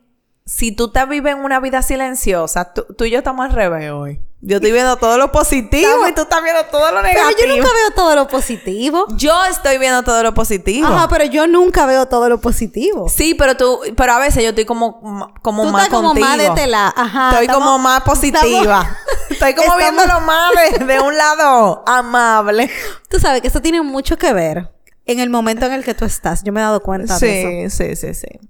si 0.50 0.72
tú 0.72 0.90
te 0.90 1.04
vives 1.04 1.34
en 1.36 1.44
una 1.44 1.60
vida 1.60 1.82
silenciosa, 1.82 2.72
tú, 2.72 2.86
tú 2.96 3.04
y 3.04 3.10
yo 3.10 3.18
estamos 3.18 3.44
al 3.44 3.52
revés 3.52 3.90
hoy. 3.92 4.18
Yo 4.40 4.56
estoy 4.56 4.70
viendo 4.72 4.96
todo 4.96 5.18
lo 5.18 5.30
positivo 5.30 5.86
Estamos- 5.88 6.08
y 6.10 6.14
tú 6.14 6.22
estás 6.22 6.42
viendo 6.42 6.64
todo 6.70 6.90
lo 6.92 7.02
Pero 7.02 7.12
negativo. 7.12 7.40
yo 7.40 7.56
nunca 7.56 7.68
veo 7.74 7.90
todo 7.94 8.14
lo 8.14 8.28
positivo. 8.28 9.06
Yo 9.16 9.44
estoy 9.44 9.76
viendo 9.78 10.02
todo 10.04 10.22
lo 10.22 10.32
positivo. 10.32 10.86
Ajá, 10.86 11.08
pero 11.08 11.24
yo 11.24 11.46
nunca 11.48 11.84
veo 11.86 12.06
todo 12.06 12.28
lo 12.30 12.40
positivo. 12.40 13.08
Sí, 13.08 13.34
pero 13.34 13.56
tú, 13.58 13.80
pero 13.96 14.12
a 14.14 14.18
veces 14.20 14.42
yo 14.42 14.50
estoy 14.50 14.64
como, 14.64 15.32
como 15.42 15.64
Tú 15.64 15.70
más 15.70 15.82
estás 15.82 15.94
como 15.96 16.08
contigo. 16.10 16.26
más 16.28 16.38
de 16.38 16.50
tela. 16.50 16.94
Ajá. 16.96 17.30
Estoy 17.30 17.46
estamos- 17.46 17.64
como 17.64 17.78
más 17.80 18.00
positiva. 18.02 18.40
estamos- 18.48 18.86
Estoy 19.30 19.54
como 19.54 19.76
estamos- 19.78 19.78
viéndolo 20.06 20.20
más 20.20 20.52
de, 20.78 20.84
de 20.86 21.00
un 21.00 21.16
lado 21.18 21.82
amable. 21.86 22.70
Tú 23.10 23.18
sabes 23.18 23.42
que 23.42 23.48
eso 23.48 23.60
tiene 23.60 23.82
mucho 23.82 24.16
que 24.16 24.32
ver 24.32 24.70
en 25.04 25.18
el 25.18 25.28
momento 25.30 25.66
en 25.66 25.72
el 25.72 25.84
que 25.84 25.94
tú 25.94 26.04
estás. 26.06 26.42
Yo 26.44 26.52
me 26.52 26.60
he 26.60 26.62
dado 26.62 26.80
cuenta 26.80 27.18
de 27.18 27.64
eso. 27.64 27.76
Sí, 27.76 27.96
sí, 27.96 27.96
sí, 27.96 28.14
sí. 28.14 28.48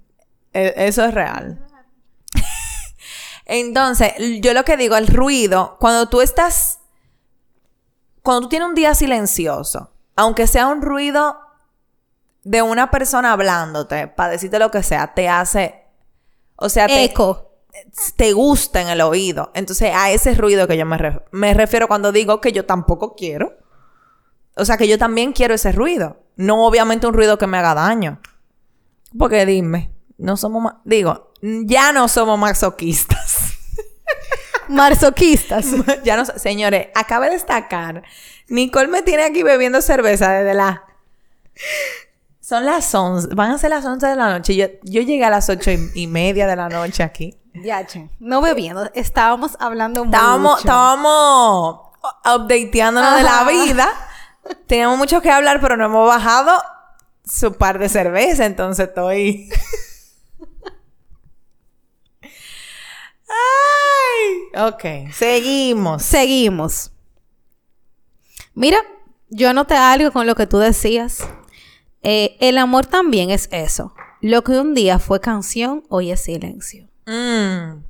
E- 0.53 0.73
Eso 0.77 1.03
es 1.03 1.13
real. 1.13 1.65
Entonces, 3.51 4.13
yo 4.41 4.53
lo 4.53 4.63
que 4.63 4.77
digo, 4.77 4.95
el 4.95 5.07
ruido, 5.07 5.75
cuando 5.79 6.07
tú 6.07 6.21
estás, 6.21 6.79
cuando 8.21 8.41
tú 8.41 8.49
tienes 8.49 8.67
un 8.69 8.75
día 8.75 8.93
silencioso, 8.93 9.91
aunque 10.15 10.45
sea 10.45 10.67
un 10.67 10.83
ruido 10.83 11.39
de 12.43 12.61
una 12.61 12.91
persona 12.91 13.33
hablándote, 13.33 14.07
para 14.07 14.31
decirte 14.33 14.59
lo 14.59 14.69
que 14.69 14.83
sea, 14.83 15.13
te 15.15 15.27
hace, 15.27 15.83
o 16.57 16.69
sea, 16.69 16.85
te, 16.85 17.03
Eco. 17.05 17.49
te 18.15 18.33
gusta 18.33 18.81
en 18.81 18.89
el 18.89 19.01
oído. 19.01 19.51
Entonces, 19.55 19.91
a 19.95 20.11
ese 20.11 20.35
ruido 20.35 20.67
que 20.67 20.77
yo 20.77 20.85
me, 20.85 20.97
ref- 20.97 21.23
me 21.31 21.53
refiero 21.55 21.87
cuando 21.87 22.11
digo 22.11 22.41
que 22.41 22.51
yo 22.51 22.65
tampoco 22.67 23.15
quiero. 23.15 23.57
O 24.55 24.63
sea, 24.65 24.77
que 24.77 24.87
yo 24.87 24.97
también 24.99 25.31
quiero 25.33 25.55
ese 25.55 25.71
ruido. 25.71 26.17
No 26.35 26.65
obviamente 26.67 27.07
un 27.07 27.13
ruido 27.15 27.37
que 27.39 27.47
me 27.47 27.57
haga 27.57 27.73
daño. 27.73 28.19
Porque 29.17 29.45
dime, 29.45 29.91
no 30.19 30.37
somos 30.37 30.73
digo, 30.83 31.31
ya 31.41 31.91
no 31.91 32.07
somos 32.07 32.37
masoquistas. 32.37 33.53
Marzoquistas. 34.67 35.65
ya 36.03 36.15
no, 36.15 36.25
señores, 36.25 36.89
acaba 36.93 37.25
de 37.25 37.31
destacar. 37.31 38.03
Nicole 38.47 38.87
me 38.87 39.01
tiene 39.01 39.23
aquí 39.23 39.41
bebiendo 39.41 39.81
cerveza 39.81 40.31
desde 40.31 40.53
la 40.53 40.83
Son 42.39 42.65
las 42.65 42.93
11, 42.93 43.29
van 43.33 43.51
a 43.51 43.57
ser 43.57 43.71
las 43.71 43.85
11 43.85 44.05
de 44.05 44.15
la 44.15 44.29
noche. 44.29 44.55
Yo, 44.55 44.67
yo 44.83 45.01
llegué 45.01 45.25
a 45.25 45.29
las 45.29 45.49
ocho 45.49 45.71
y, 45.71 45.91
y 45.95 46.07
media 46.07 46.45
de 46.45 46.55
la 46.55 46.69
noche 46.69 47.01
aquí. 47.01 47.35
Ya, 47.53 47.85
che. 47.85 48.09
No 48.19 48.41
bebiendo. 48.41 48.89
Estábamos 48.93 49.57
hablando 49.59 50.05
mucho. 50.05 50.17
Estábamos, 50.17 50.59
estábamos 50.59 51.79
updateándonos 52.25 53.17
de 53.17 53.23
la 53.23 53.43
vida. 53.45 53.89
Teníamos 54.67 54.97
mucho 54.97 55.21
que 55.21 55.31
hablar, 55.31 55.59
pero 55.61 55.77
no 55.77 55.85
hemos 55.85 56.07
bajado 56.07 56.51
su 57.25 57.53
par 57.53 57.79
de 57.79 57.89
cerveza, 57.89 58.45
entonces 58.45 58.87
estoy. 58.87 59.49
Ay. 63.29 64.38
Ok, 64.55 65.11
seguimos. 65.13 66.03
Seguimos. 66.03 66.91
Mira, 68.53 68.77
yo 69.29 69.53
noté 69.53 69.75
algo 69.75 70.11
con 70.11 70.25
lo 70.27 70.35
que 70.35 70.47
tú 70.47 70.57
decías. 70.57 71.27
Eh, 72.01 72.37
el 72.39 72.57
amor 72.57 72.85
también 72.85 73.29
es 73.29 73.47
eso. 73.51 73.93
Lo 74.21 74.43
que 74.43 74.53
un 74.53 74.73
día 74.73 74.99
fue 74.99 75.19
canción, 75.19 75.83
hoy 75.89 76.11
es 76.11 76.21
silencio. 76.21 76.87
Mm. 77.05 77.83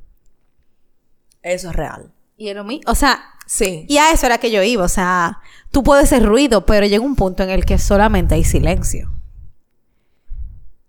Eso 1.42 1.70
es 1.70 1.76
real. 1.76 2.12
Y 2.38 2.54
lo 2.54 2.64
mismo. 2.64 2.92
O 2.92 2.96
sea, 2.96 3.24
Sí. 3.46 3.86
y 3.90 3.98
a 3.98 4.12
eso 4.12 4.26
era 4.28 4.38
que 4.38 4.52
yo 4.52 4.62
iba. 4.62 4.84
O 4.84 4.90
sea, 4.90 5.40
tú 5.72 5.82
puedes 5.84 6.04
hacer 6.06 6.24
ruido, 6.24 6.66
pero 6.66 6.86
llega 6.86 7.04
un 7.04 7.16
punto 7.16 7.42
en 7.44 7.50
el 7.50 7.66
que 7.66 7.78
solamente 7.80 8.36
hay 8.36 8.44
silencio. 8.44 9.12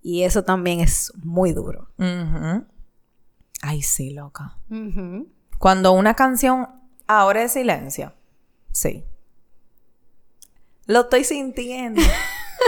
Y 0.03 0.23
eso 0.25 0.45
también 0.45 0.81
es 0.81 1.13
muy 1.23 1.53
duro. 1.53 1.89
Ay, 3.63 3.83
sí, 3.83 4.11
loca. 4.11 4.59
Cuando 5.61 5.93
una 5.93 6.15
canción 6.15 6.71
ahora 7.07 7.43
es 7.43 7.53
silencio. 7.53 8.15
Sí. 8.73 9.05
Lo 10.87 11.03
estoy 11.03 11.23
sintiendo. 11.25 12.01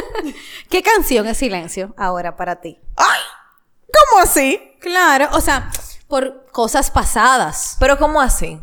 ¿Qué 0.69 0.83
canción 0.83 1.27
es 1.27 1.39
silencio 1.39 1.95
ahora 1.97 2.37
para 2.37 2.57
ti? 2.57 2.79
¿Cómo 2.95 4.23
así? 4.23 4.77
Claro, 4.79 5.31
o 5.33 5.41
sea, 5.41 5.71
por 6.07 6.45
cosas 6.53 6.91
pasadas. 6.91 7.79
Pero 7.81 7.97
¿cómo 7.97 8.21
así? 8.21 8.61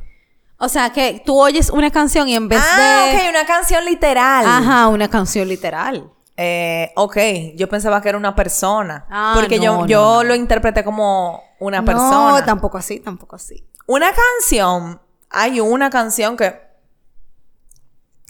O 0.59 0.69
sea, 0.69 0.91
que 0.91 1.23
tú 1.25 1.41
oyes 1.41 1.71
una 1.71 1.89
canción 1.89 2.27
y 2.27 2.35
en 2.35 2.49
vez 2.49 2.61
ah, 2.63 3.07
de... 3.11 3.17
ok, 3.17 3.29
una 3.31 3.47
canción 3.47 3.83
literal. 3.83 4.45
Ajá, 4.45 4.89
una 4.89 5.09
canción 5.09 5.47
literal. 5.47 6.07
Eh, 6.37 6.91
ok, 6.95 7.17
yo 7.55 7.67
pensaba 7.67 7.99
que 7.99 8.09
era 8.09 8.17
una 8.19 8.35
persona. 8.35 9.07
Ah, 9.09 9.31
porque 9.33 9.57
no, 9.57 9.63
yo, 9.63 9.73
no, 9.73 9.87
yo 9.87 10.15
no. 10.17 10.23
lo 10.23 10.35
interpreté 10.35 10.83
como 10.83 11.41
una 11.57 11.83
persona. 11.83 12.39
No, 12.39 12.45
tampoco 12.45 12.77
así, 12.77 12.99
tampoco 12.99 13.35
así. 13.35 13.65
Una 13.89 14.11
canción, 14.13 15.01
hay 15.31 15.59
una 15.59 15.89
canción 15.89 16.37
que, 16.37 16.61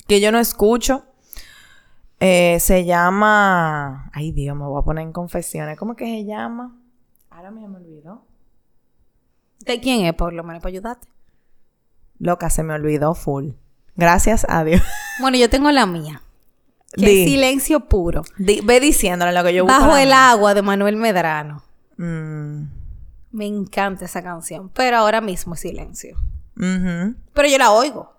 que 0.07 0.21
yo 0.21 0.31
no 0.31 0.39
escucho. 0.39 1.03
Eh, 2.21 2.61
se 2.61 2.85
llama. 2.85 4.09
Ay, 4.13 4.31
Dios, 4.31 4.55
me 4.55 4.63
voy 4.63 4.79
a 4.79 4.85
poner 4.85 5.03
en 5.03 5.11
confesiones. 5.11 5.77
¿Cómo 5.77 5.97
que 5.97 6.05
se 6.05 6.23
llama? 6.23 6.77
Ahora 7.29 7.51
me, 7.51 7.65
olvidó. 7.65 8.25
¿De 9.65 9.81
quién 9.81 10.05
es, 10.05 10.13
por 10.13 10.31
lo 10.31 10.45
menos, 10.45 10.61
para 10.63 10.71
ayudarte? 10.71 11.09
Loca, 12.19 12.49
se 12.49 12.63
me 12.63 12.73
olvidó 12.73 13.13
full. 13.13 13.49
Gracias 13.97 14.45
a 14.47 14.63
Dios. 14.63 14.81
Bueno, 15.19 15.35
yo 15.35 15.49
tengo 15.49 15.69
la 15.71 15.85
mía. 15.85 16.21
Que 16.93 17.05
Di. 17.05 17.23
es 17.23 17.29
silencio 17.29 17.81
puro. 17.81 18.21
Di- 18.37 18.61
ve 18.61 18.79
diciéndole 18.79 19.33
lo 19.33 19.43
que 19.43 19.53
yo. 19.53 19.65
Bajo 19.65 19.97
el 19.97 20.13
agua 20.13 20.53
de 20.53 20.61
Manuel 20.61 20.95
Medrano. 20.95 21.61
Mm, 21.97 22.63
Me 23.31 23.45
encanta 23.45 24.05
esa 24.05 24.23
canción. 24.23 24.69
Pero 24.69 24.97
ahora 24.97 25.21
mismo 25.21 25.53
es 25.53 25.59
silencio. 25.61 26.17
Pero 26.55 27.47
yo 27.47 27.57
la 27.57 27.71
oigo. 27.71 28.13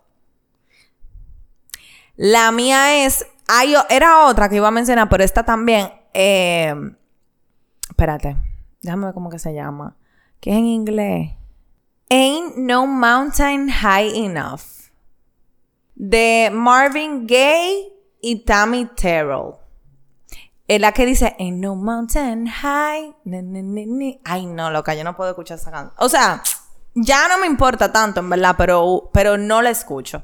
La 2.17 2.51
mía 2.53 3.05
es. 3.05 3.27
Hay, 3.49 3.75
era 3.89 4.27
otra 4.27 4.49
que 4.49 4.57
iba 4.57 4.69
a 4.69 4.73
mencionar, 4.73 5.09
pero 5.09 5.25
esta 5.25 5.45
también. 5.45 5.91
eh, 6.15 6.75
espérate. 7.89 8.37
Déjame 8.83 9.07
ver 9.07 9.15
cómo 9.15 9.31
que 9.31 9.39
se 9.39 9.53
llama. 9.53 9.97
Que 10.41 10.51
es 10.51 10.57
en 10.57 10.67
inglés. 10.67 11.31
Ain't 12.09 12.57
no 12.57 12.87
mountain 12.87 13.69
high 13.69 14.11
enough. 14.17 14.63
De 15.95 16.51
Marvin 16.53 17.27
Gaye 17.27 17.93
y 18.23 18.45
Tammy 18.45 18.87
Terrell. 18.97 19.60
Es 20.71 20.81
la 20.81 20.93
que 20.93 21.05
dice, 21.05 21.35
Ain't 21.41 21.59
no 21.59 21.75
mountain 21.75 22.47
high. 22.47 23.13
ni, 23.25 23.43
ni, 23.43 23.61
ni, 23.61 23.87
ni". 23.87 24.21
Ay, 24.25 24.47
no, 24.47 24.71
loca, 24.71 24.95
yo 24.95 25.03
no 25.03 25.17
puedo 25.17 25.31
escuchar 25.31 25.59
esa 25.59 25.73
canción. 25.73 25.95
O 25.99 26.09
sea, 26.09 26.45
ya 26.95 27.27
no 27.27 27.39
me 27.39 27.49
importa 27.49 27.91
tanto, 27.91 28.21
en 28.21 28.31
verdad, 28.31 28.55
pero, 28.57 29.11
pero 29.13 29.37
no 29.37 29.63
la 29.63 29.71
escucho. 29.71 30.23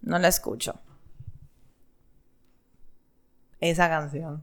No 0.00 0.18
la 0.18 0.28
escucho. 0.28 0.80
Esa 3.60 3.90
canción. 3.90 4.42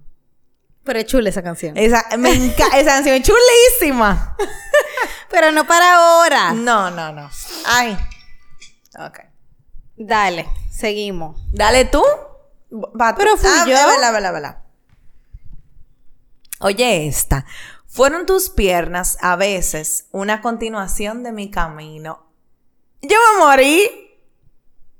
Pero 0.83 0.99
es 0.99 1.05
chula 1.05 1.29
esa 1.29 1.41
canción. 1.41 1.75
Esa, 1.75 2.05
me 2.19 2.31
enca- 2.31 2.75
esa 2.75 2.91
canción 2.91 3.15
es 3.15 3.23
chulísima. 3.23 4.37
Pero 5.31 5.51
no 5.51 5.65
para 5.65 5.95
ahora. 5.95 6.51
No, 6.53 6.91
no, 6.91 7.11
no. 7.11 7.29
Ay. 7.65 7.97
Ok. 8.99 9.19
Dale, 9.97 10.45
seguimos. 10.69 11.41
Dale 11.51 11.85
tú. 11.85 12.03
Pero 13.17 13.37
fui 13.37 13.49
Ah, 13.51 13.65
yo. 13.67 13.73
verdad, 13.73 14.13
verdad, 14.13 14.33
verdad. 14.33 14.57
Oye, 16.59 17.07
esta. 17.07 17.45
Fueron 17.87 18.25
tus 18.25 18.49
piernas 18.49 19.17
a 19.21 19.35
veces 19.35 20.07
una 20.11 20.41
continuación 20.41 21.23
de 21.23 21.31
mi 21.31 21.49
camino. 21.49 22.25
Yo 23.01 23.17
me 23.33 23.45
morí. 23.45 23.89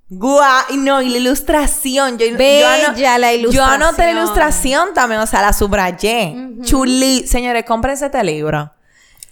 Guau, 0.08 0.64
no, 0.78 1.02
y 1.02 1.10
la 1.10 1.18
ilustración. 1.18 2.18
Yo, 2.20 2.28
yo 2.28 2.38
Bella 2.38 2.76
ano- 2.76 2.94
la 3.20 3.34
Yo 3.36 3.66
anoté 3.66 4.04
la 4.04 4.12
ilustración. 4.12 4.18
ilustración 4.18 4.94
también, 4.94 5.20
o 5.22 5.28
sea, 5.28 5.42
la 5.42 5.52
subrayé. 5.52 6.36
Chulí. 6.62 7.28
Señores, 7.28 7.66
cómprense 7.66 8.06
este 8.06 8.24
libro. 8.24 8.72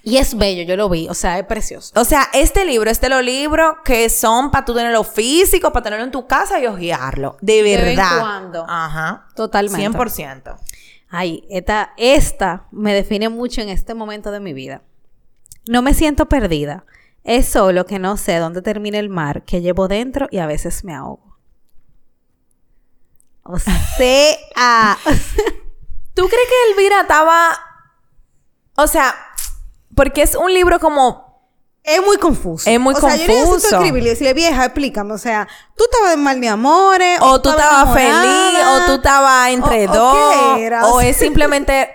Y 0.06 0.18
es 0.18 0.36
bello, 0.36 0.64
yo 0.64 0.76
lo 0.76 0.90
vi. 0.90 1.08
O 1.08 1.14
sea, 1.14 1.40
es 1.40 1.46
precioso. 1.46 1.94
O 1.98 2.04
sea, 2.04 2.28
este 2.34 2.66
libro, 2.66 2.90
este 2.90 3.08
los 3.08 3.24
libros 3.24 3.76
que 3.86 4.10
son 4.10 4.52
para 4.52 4.66
tú 4.66 4.74
tenerlo 4.74 5.04
físico, 5.06 5.72
para 5.72 5.84
tenerlo 5.84 6.04
en 6.06 6.12
tu 6.12 6.28
casa 6.28 6.60
y 6.60 6.66
hojearlo. 6.68 7.38
De 7.40 7.62
vez 7.64 7.80
en 7.80 7.86
verdad. 7.96 8.20
cuando. 8.20 8.66
Ajá. 8.68 9.28
Totalmente. 9.36 9.80
100%. 9.98 10.58
Ay, 11.16 11.46
esta, 11.48 12.68
me 12.72 12.92
define 12.92 13.30
mucho 13.30 13.62
en 13.62 13.70
este 13.70 13.94
momento 13.94 14.32
de 14.32 14.40
mi 14.40 14.52
vida. 14.52 14.82
No 15.70 15.84
me 15.84 15.94
siento 15.94 16.28
perdida. 16.28 16.88
Es 17.24 17.48
solo 17.48 17.86
que 17.86 18.00
no 18.00 18.18
sé 18.18 18.38
dónde 18.38 18.64
termina 18.64 18.98
el 18.98 19.10
mar 19.10 19.44
que 19.44 19.62
llevo 19.62 19.88
dentro 19.88 20.28
y 20.32 20.40
a 20.40 20.48
veces 20.48 20.84
me 20.84 20.96
ahogo. 20.96 21.38
O 23.44 23.60
sea, 23.60 23.80
¿Tú 26.16 26.28
crees 26.28 26.48
que 26.50 26.72
Elvira 26.72 27.02
estaba... 27.02 27.60
O 28.76 28.88
sea, 28.88 29.14
porque 29.96 30.24
es 30.24 30.34
un 30.34 30.52
libro 30.52 30.80
como... 30.80 31.33
es 31.84 32.02
muy 32.06 32.18
confuso. 32.18 32.70
Es 32.70 32.80
muy 32.80 32.94
o 32.94 33.00
sea, 33.00 33.16
yo 33.16 33.28
necesito 33.28 33.50
confuso. 33.52 33.76
escribirle 33.76 34.08
y 34.10 34.12
decirle, 34.12 34.34
vieja, 34.34 34.66
explícame. 34.66 35.14
O 35.14 35.18
sea, 35.18 35.48
tú 35.76 35.84
estabas 35.92 36.18
mal 36.18 36.40
de 36.40 36.48
amores. 36.50 37.20
O 37.22 37.42
tú 37.42 37.50
estabas 37.50 37.94
feliz, 37.94 38.60
o 38.68 38.86
tú 38.88 38.94
estabas 38.94 39.50
entre 39.50 39.88
o- 39.88 39.92
o 39.92 39.94
dos. 39.96 40.56
qué 40.58 40.66
era. 40.66 40.88
O 40.88 41.02
es 41.02 41.18
simplemente 41.26 41.90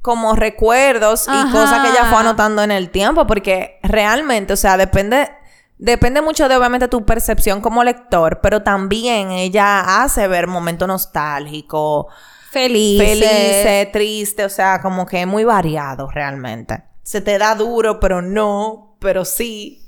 como 0.00 0.34
recuerdos 0.34 1.26
y 1.28 1.52
cosas 1.52 1.80
que 1.82 1.88
ella 1.90 2.06
fue 2.10 2.18
anotando 2.18 2.62
en 2.62 2.70
el 2.70 2.90
tiempo. 2.90 3.26
Porque 3.26 3.78
realmente, 3.82 4.52
o 4.52 4.56
sea, 4.56 4.76
depende... 4.76 5.30
Depende 5.78 6.22
mucho 6.22 6.48
de 6.48 6.54
obviamente 6.54 6.86
tu 6.86 7.04
percepción 7.04 7.60
como 7.60 7.82
lector, 7.82 8.38
pero 8.40 8.62
también 8.62 9.32
ella 9.32 10.04
hace 10.04 10.28
ver 10.28 10.46
momentos 10.46 10.86
nostálgicos, 10.86 12.06
Felices. 12.52 13.08
felices, 13.08 13.90
tristes, 13.92 14.46
o 14.46 14.48
sea, 14.54 14.80
como 14.80 15.06
que 15.06 15.22
es 15.22 15.26
muy 15.26 15.42
variado 15.42 16.08
realmente. 16.08 16.84
Se 17.02 17.20
te 17.20 17.36
da 17.36 17.56
duro, 17.56 17.98
pero 17.98 18.22
no, 18.22 18.91
pero 19.02 19.24
sí. 19.24 19.82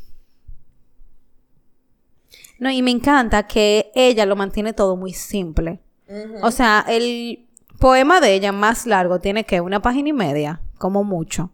No, 2.59 2.70
y 2.70 2.83
me 2.83 2.90
encanta 2.90 3.46
que 3.46 3.90
ella 3.94 4.27
lo 4.27 4.37
mantiene 4.37 4.72
todo 4.72 4.96
muy 4.96 5.12
simple. 5.12 5.81
O 6.42 6.50
sea, 6.50 6.85
el 6.87 7.48
poema 7.79 8.20
de 8.20 8.35
ella 8.35 8.53
más 8.53 8.87
largo 8.87 9.20
tiene 9.20 9.44
que 9.44 9.61
una 9.61 9.81
página 9.81 10.11
y 10.11 10.12
media, 10.12 10.61
como 10.79 11.05
mucho. 11.05 11.53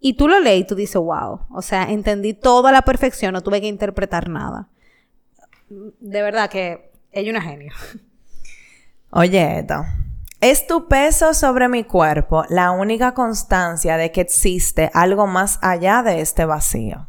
Y 0.00 0.14
tú 0.14 0.28
lo 0.28 0.40
lees 0.40 0.62
y 0.62 0.66
tú 0.66 0.74
dices, 0.74 0.96
wow. 0.96 1.40
O 1.50 1.62
sea, 1.62 1.84
entendí 1.84 2.34
todo 2.34 2.68
a 2.68 2.72
la 2.72 2.82
perfección, 2.82 3.32
no 3.32 3.42
tuve 3.42 3.60
que 3.60 3.68
interpretar 3.68 4.28
nada. 4.28 4.68
De 5.68 6.22
verdad 6.22 6.50
que 6.50 6.90
ella 7.12 7.30
es 7.30 7.36
una 7.36 7.42
genio. 7.42 7.72
Oye, 9.10 9.60
esto. 9.60 9.84
Es 10.42 10.66
tu 10.66 10.88
peso 10.88 11.34
sobre 11.34 11.68
mi 11.68 11.84
cuerpo 11.84 12.44
la 12.48 12.72
única 12.72 13.14
constancia 13.14 13.96
de 13.96 14.10
que 14.10 14.20
existe 14.22 14.90
algo 14.92 15.26
más 15.28 15.58
allá 15.62 16.02
de 16.02 16.20
este 16.20 16.44
vacío. 16.44 17.08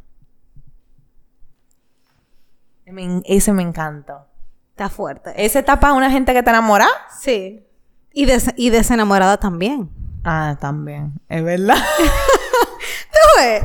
Ese 3.26 3.52
me 3.54 3.63
encantó. 3.63 4.28
Está 4.72 4.88
fuerte. 4.89 5.34
¿Ese 5.36 5.63
tapa 5.63 5.89
a 5.89 5.93
una 5.93 6.12
gente 6.12 6.34
que 6.34 6.43
te 6.43 6.50
enamora? 6.52 6.88
Sí. 7.19 7.65
Y, 8.13 8.26
des- 8.26 8.54
y 8.56 8.69
desenamorada 8.69 9.38
también. 9.38 9.89
Ah, 10.24 10.56
también. 10.60 11.13
Es 11.28 11.43
verdad. 11.43 11.76
¿Tú 11.98 13.41
ves? 13.41 13.63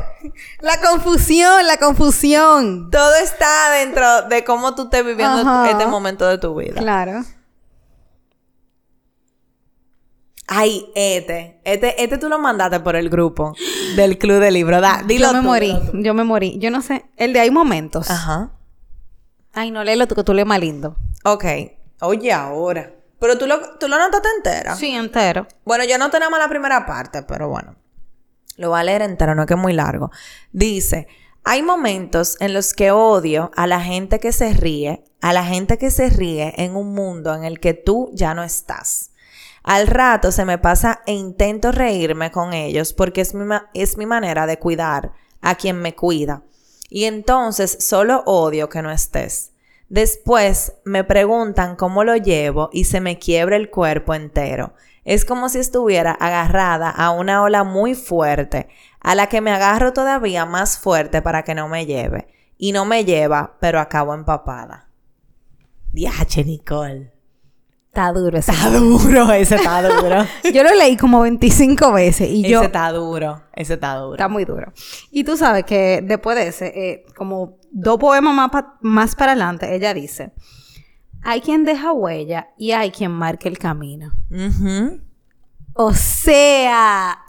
La 0.61 0.79
confusión, 0.81 1.67
la 1.67 1.77
confusión. 1.77 2.89
Todo 2.89 3.15
está 3.23 3.69
dentro 3.71 4.23
de 4.23 4.43
cómo 4.43 4.73
tú 4.73 4.83
estés 4.83 5.05
viviendo 5.05 5.41
Ajá. 5.41 5.69
este 5.69 5.85
momento 5.85 6.27
de 6.27 6.37
tu 6.39 6.55
vida. 6.55 6.79
Claro. 6.81 7.21
Ay, 10.51 10.91
este. 10.95 11.61
Este, 11.63 12.03
este 12.03 12.17
tú 12.17 12.27
lo 12.27 12.39
mandaste 12.39 12.79
por 12.79 12.95
el 12.95 13.09
grupo 13.09 13.53
del 13.95 14.17
Club 14.17 14.39
de 14.39 14.49
Libro. 14.49 14.81
Da, 14.81 15.03
dilo 15.05 15.27
yo 15.27 15.33
me 15.33 15.39
tú, 15.39 15.45
morí, 15.45 15.75
tú. 15.91 15.97
yo 16.01 16.13
me 16.15 16.23
morí. 16.23 16.57
Yo 16.57 16.71
no 16.71 16.81
sé, 16.81 17.05
el 17.17 17.33
de 17.33 17.39
hay 17.39 17.51
momentos. 17.51 18.09
Ajá. 18.09 18.51
Ay, 19.53 19.69
no, 19.69 19.83
léelo 19.83 20.07
tú, 20.07 20.15
que 20.15 20.23
tú 20.23 20.33
lees 20.33 20.47
más 20.47 20.59
lindo. 20.59 20.97
Ok. 21.23 21.45
Oye, 22.01 22.33
ahora. 22.33 22.95
Pero 23.19 23.37
tú 23.37 23.45
lo, 23.45 23.77
tú 23.77 23.87
lo 23.87 23.95
anotaste 23.97 24.27
entera. 24.37 24.75
Sí, 24.75 24.89
entero. 24.89 25.47
Bueno, 25.65 25.83
yo 25.83 25.99
no 25.99 26.09
tenemos 26.09 26.39
la 26.39 26.49
primera 26.49 26.83
parte, 26.87 27.21
pero 27.23 27.47
bueno. 27.47 27.75
Lo 28.57 28.69
voy 28.69 28.79
a 28.79 28.83
leer 28.83 29.03
entero, 29.03 29.35
no 29.35 29.43
es 29.43 29.47
que 29.47 29.53
es 29.53 29.59
muy 29.59 29.73
largo. 29.73 30.09
Dice, 30.51 31.07
hay 31.43 31.61
momentos 31.61 32.37
en 32.39 32.53
los 32.55 32.73
que 32.73 32.89
odio 32.89 33.51
a 33.55 33.67
la 33.67 33.81
gente 33.81 34.19
que 34.19 34.31
se 34.31 34.53
ríe, 34.53 35.03
a 35.21 35.31
la 35.31 35.45
gente 35.45 35.77
que 35.77 35.91
se 35.91 36.09
ríe 36.09 36.55
en 36.57 36.75
un 36.75 36.93
mundo 36.93 37.35
en 37.35 37.43
el 37.43 37.59
que 37.59 37.75
tú 37.75 38.09
ya 38.13 38.33
no 38.33 38.43
estás. 38.43 39.08
Al 39.63 39.87
rato 39.87 40.31
se 40.31 40.45
me 40.45 40.57
pasa 40.57 41.01
e 41.05 41.13
intento 41.13 41.71
reírme 41.71 42.31
con 42.31 42.53
ellos 42.53 42.93
porque 42.93 43.21
es 43.21 43.33
mi, 43.33 43.45
es 43.73 43.97
mi 43.97 44.05
manera 44.05 44.45
de 44.45 44.57
cuidar 44.57 45.11
a 45.41 45.55
quien 45.55 45.81
me 45.81 45.95
cuida. 45.95 46.43
Y 46.89 47.05
entonces 47.05 47.77
solo 47.79 48.23
odio 48.25 48.69
que 48.69 48.81
no 48.81 48.91
estés. 48.91 49.51
Después 49.89 50.73
me 50.85 51.03
preguntan 51.03 51.75
cómo 51.75 52.03
lo 52.03 52.15
llevo 52.15 52.69
y 52.71 52.85
se 52.85 53.01
me 53.01 53.17
quiebra 53.17 53.55
el 53.55 53.69
cuerpo 53.69 54.13
entero. 54.13 54.73
Es 55.03 55.25
como 55.25 55.49
si 55.49 55.59
estuviera 55.59 56.11
agarrada 56.11 56.89
a 56.89 57.09
una 57.09 57.41
ola 57.41 57.63
muy 57.63 57.95
fuerte, 57.95 58.69
a 58.99 59.15
la 59.15 59.27
que 59.27 59.41
me 59.41 59.51
agarro 59.51 59.93
todavía 59.93 60.45
más 60.45 60.77
fuerte 60.77 61.21
para 61.21 61.43
que 61.43 61.55
no 61.55 61.67
me 61.67 61.85
lleve. 61.85 62.27
Y 62.57 62.71
no 62.71 62.85
me 62.85 63.05
lleva, 63.05 63.57
pero 63.59 63.79
acabo 63.79 64.13
empapada. 64.13 64.89
Diache, 65.91 66.43
Nicole. 66.43 67.18
Está 67.89 68.11
duro 68.13 68.37
ese. 68.37 68.51
Está 68.51 68.69
duro, 68.69 69.31
ese 69.31 69.55
está 69.57 69.81
duro. 69.81 70.25
Yo 70.53 70.63
lo 70.63 70.73
leí 70.75 70.95
como 70.95 71.21
25 71.21 71.91
veces 71.91 72.29
y 72.29 72.43
yo... 72.47 72.59
ese 72.59 72.67
está 72.67 72.91
duro, 72.91 73.41
ese 73.53 73.73
está 73.73 73.95
duro. 73.95 74.13
Está 74.13 74.27
muy 74.27 74.45
duro. 74.45 74.71
Y 75.11 75.23
tú 75.23 75.35
sabes 75.37 75.65
que 75.65 76.01
después 76.03 76.37
de 76.37 76.47
ese, 76.47 76.67
eh, 76.67 77.05
como 77.15 77.57
dos 77.71 77.97
poemas 77.99 78.33
más, 78.35 78.51
pa- 78.51 78.77
más 78.81 79.15
para 79.15 79.31
adelante, 79.31 79.75
ella 79.75 79.93
dice, 79.93 80.31
hay 81.23 81.41
quien 81.41 81.65
deja 81.65 81.91
huella 81.91 82.49
y 82.57 82.71
hay 82.71 82.91
quien 82.91 83.11
marca 83.11 83.49
el 83.49 83.57
camino. 83.57 84.11
Ujú. 84.31 85.01
O 85.73 85.93
sea, 85.93 87.19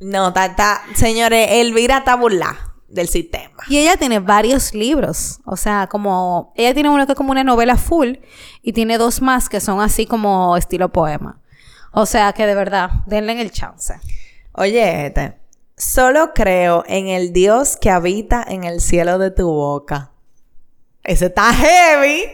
No, 0.00 0.28
está, 0.28 0.82
señores, 0.94 1.48
Elvira 1.52 1.98
está 1.98 2.14
burlada 2.14 2.63
del 2.94 3.08
sistema. 3.08 3.62
y 3.68 3.78
ella 3.78 3.96
tiene 3.96 4.20
varios 4.20 4.72
libros, 4.72 5.40
o 5.44 5.56
sea, 5.56 5.88
como, 5.88 6.52
ella 6.56 6.72
tiene 6.72 6.88
uno 6.88 7.06
que 7.06 7.12
es 7.12 7.16
como 7.16 7.32
una 7.32 7.44
novela 7.44 7.76
full 7.76 8.16
y 8.62 8.72
tiene 8.72 8.98
dos 8.98 9.20
más 9.20 9.48
que 9.48 9.60
son 9.60 9.80
así 9.80 10.06
como 10.06 10.56
estilo 10.56 10.90
poema. 10.90 11.40
O 11.92 12.06
sea, 12.06 12.32
que 12.32 12.46
de 12.46 12.54
verdad, 12.54 12.90
denle 13.06 13.40
el 13.40 13.50
chance. 13.50 13.94
Oye, 14.52 15.06
este, 15.06 15.38
solo 15.76 16.32
creo 16.34 16.84
en 16.86 17.08
el 17.08 17.32
Dios 17.32 17.76
que 17.76 17.90
habita 17.90 18.44
en 18.46 18.64
el 18.64 18.80
cielo 18.80 19.18
de 19.18 19.30
tu 19.30 19.48
boca. 19.48 20.12
Ese 21.02 21.26
está 21.26 21.52
heavy. 21.52 22.24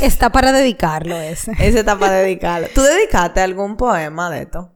Está 0.00 0.30
para 0.30 0.52
dedicarlo 0.52 1.16
ese. 1.16 1.52
Ese 1.52 1.80
está 1.80 1.98
para 1.98 2.16
dedicarlo. 2.16 2.68
¿Tú 2.74 2.82
dedicaste 2.82 3.40
algún 3.40 3.76
poema 3.76 4.30
de 4.30 4.42
esto? 4.42 4.70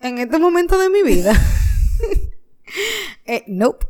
En 0.00 0.18
este 0.18 0.38
momento 0.38 0.78
de 0.78 0.88
mi 0.88 1.02
vida. 1.02 1.32
eh, 3.26 3.44
nope. 3.46 3.86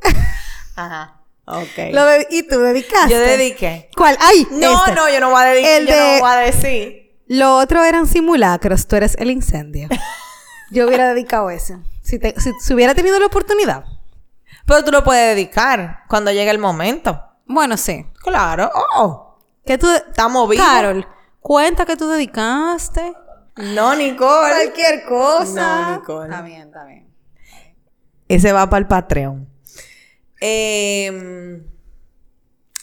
Ajá. 0.77 1.21
Ok. 1.47 1.93
Lo 1.93 2.05
de- 2.07 2.27
¿Y 2.31 2.43
tú 2.49 2.59
dedicaste? 2.59 3.11
Yo 3.13 3.19
dediqué. 3.19 3.91
¿Cuál? 3.97 4.17
¡Ay! 4.21 4.47
No, 4.51 4.79
este. 4.85 4.95
no, 4.95 5.09
yo 5.11 5.21
no 5.21 5.31
voy 5.31 5.43
a 5.43 5.47
dedicar. 5.47 5.73
El 5.81 5.87
Yo 5.87 5.95
de- 5.95 6.15
no 6.15 6.21
voy 6.21 6.31
a 6.31 6.37
decir. 6.37 7.19
Lo 7.27 7.57
otro 7.57 7.85
eran 7.85 8.07
simulacros, 8.07 8.87
tú 8.87 8.97
eres 8.97 9.15
el 9.19 9.31
incendio. 9.31 9.89
Yo 10.71 10.87
hubiera 10.87 11.09
dedicado 11.09 11.51
ese. 11.51 11.79
Si, 12.03 12.19
te- 12.19 12.39
si, 12.41 12.53
si 12.61 12.75
hubiera 12.75 12.95
tenido 12.95 13.19
la 13.19 13.27
oportunidad. 13.27 13.85
Pero 14.67 14.83
tú 14.85 14.91
lo 14.91 15.05
puedes 15.05 15.35
dedicar 15.35 16.01
cuando 16.09 16.31
llegue 16.33 16.51
el 16.51 16.59
momento. 16.59 17.21
Bueno, 17.47 17.77
sí. 17.77 18.07
Claro. 18.23 18.71
Oh. 18.97 19.39
Que 19.67 19.77
tú... 19.79 19.89
Estamos 19.91 20.49
vivos. 20.49 20.67
Carol, 20.67 21.07
cuenta 21.41 21.85
que 21.85 21.97
tú 21.97 22.09
dedicaste. 22.09 23.15
No, 23.57 23.95
Nicole. 23.95 24.55
Cualquier 24.55 25.05
cosa. 25.05 25.91
No, 25.91 25.97
Nicole. 25.99 26.29
Está 26.31 26.43
bien. 26.43 27.04
Ese 28.29 28.53
va 28.53 28.69
para 28.69 28.81
el 28.81 28.87
Patreon. 28.87 29.49
Eh, 30.41 31.63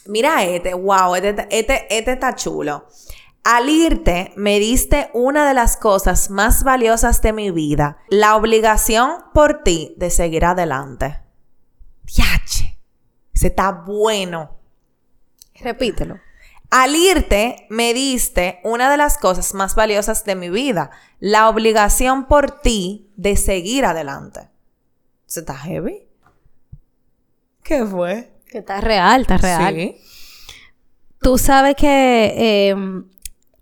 mira 0.06 0.44
este, 0.44 0.74
wow, 0.74 1.14
este, 1.14 1.46
este, 1.50 1.86
este 1.96 2.12
está 2.12 2.34
chulo. 2.34 2.86
Al 3.44 3.68
irte, 3.68 4.32
me 4.36 4.60
diste 4.60 5.10
una 5.14 5.48
de 5.48 5.54
las 5.54 5.76
cosas 5.76 6.30
más 6.30 6.62
valiosas 6.62 7.22
de 7.22 7.32
mi 7.32 7.50
vida, 7.50 7.98
la 8.08 8.36
obligación 8.36 9.16
por 9.34 9.64
ti 9.64 9.94
de 9.96 10.10
seguir 10.10 10.44
adelante. 10.44 11.20
Diache, 12.04 12.78
ese 13.34 13.48
está 13.48 13.72
bueno. 13.72 14.58
Repítelo. 15.56 16.20
Al 16.70 16.94
irte, 16.94 17.66
me 17.68 17.92
diste 17.94 18.60
una 18.62 18.90
de 18.90 18.96
las 18.96 19.18
cosas 19.18 19.54
más 19.54 19.74
valiosas 19.74 20.24
de 20.24 20.36
mi 20.36 20.48
vida, 20.48 20.90
la 21.18 21.48
obligación 21.48 22.26
por 22.26 22.60
ti 22.62 23.12
de 23.16 23.36
seguir 23.36 23.84
adelante. 23.84 24.51
¿Se 25.32 25.40
está 25.40 25.56
heavy? 25.56 26.02
¿Qué 27.62 27.86
fue? 27.86 28.30
Que 28.46 28.58
está 28.58 28.82
real, 28.82 29.22
está 29.22 29.38
real. 29.38 29.74
Sí. 29.74 29.96
Tú 31.22 31.38
sabes 31.38 31.74
que 31.74 32.34
eh, 32.36 32.76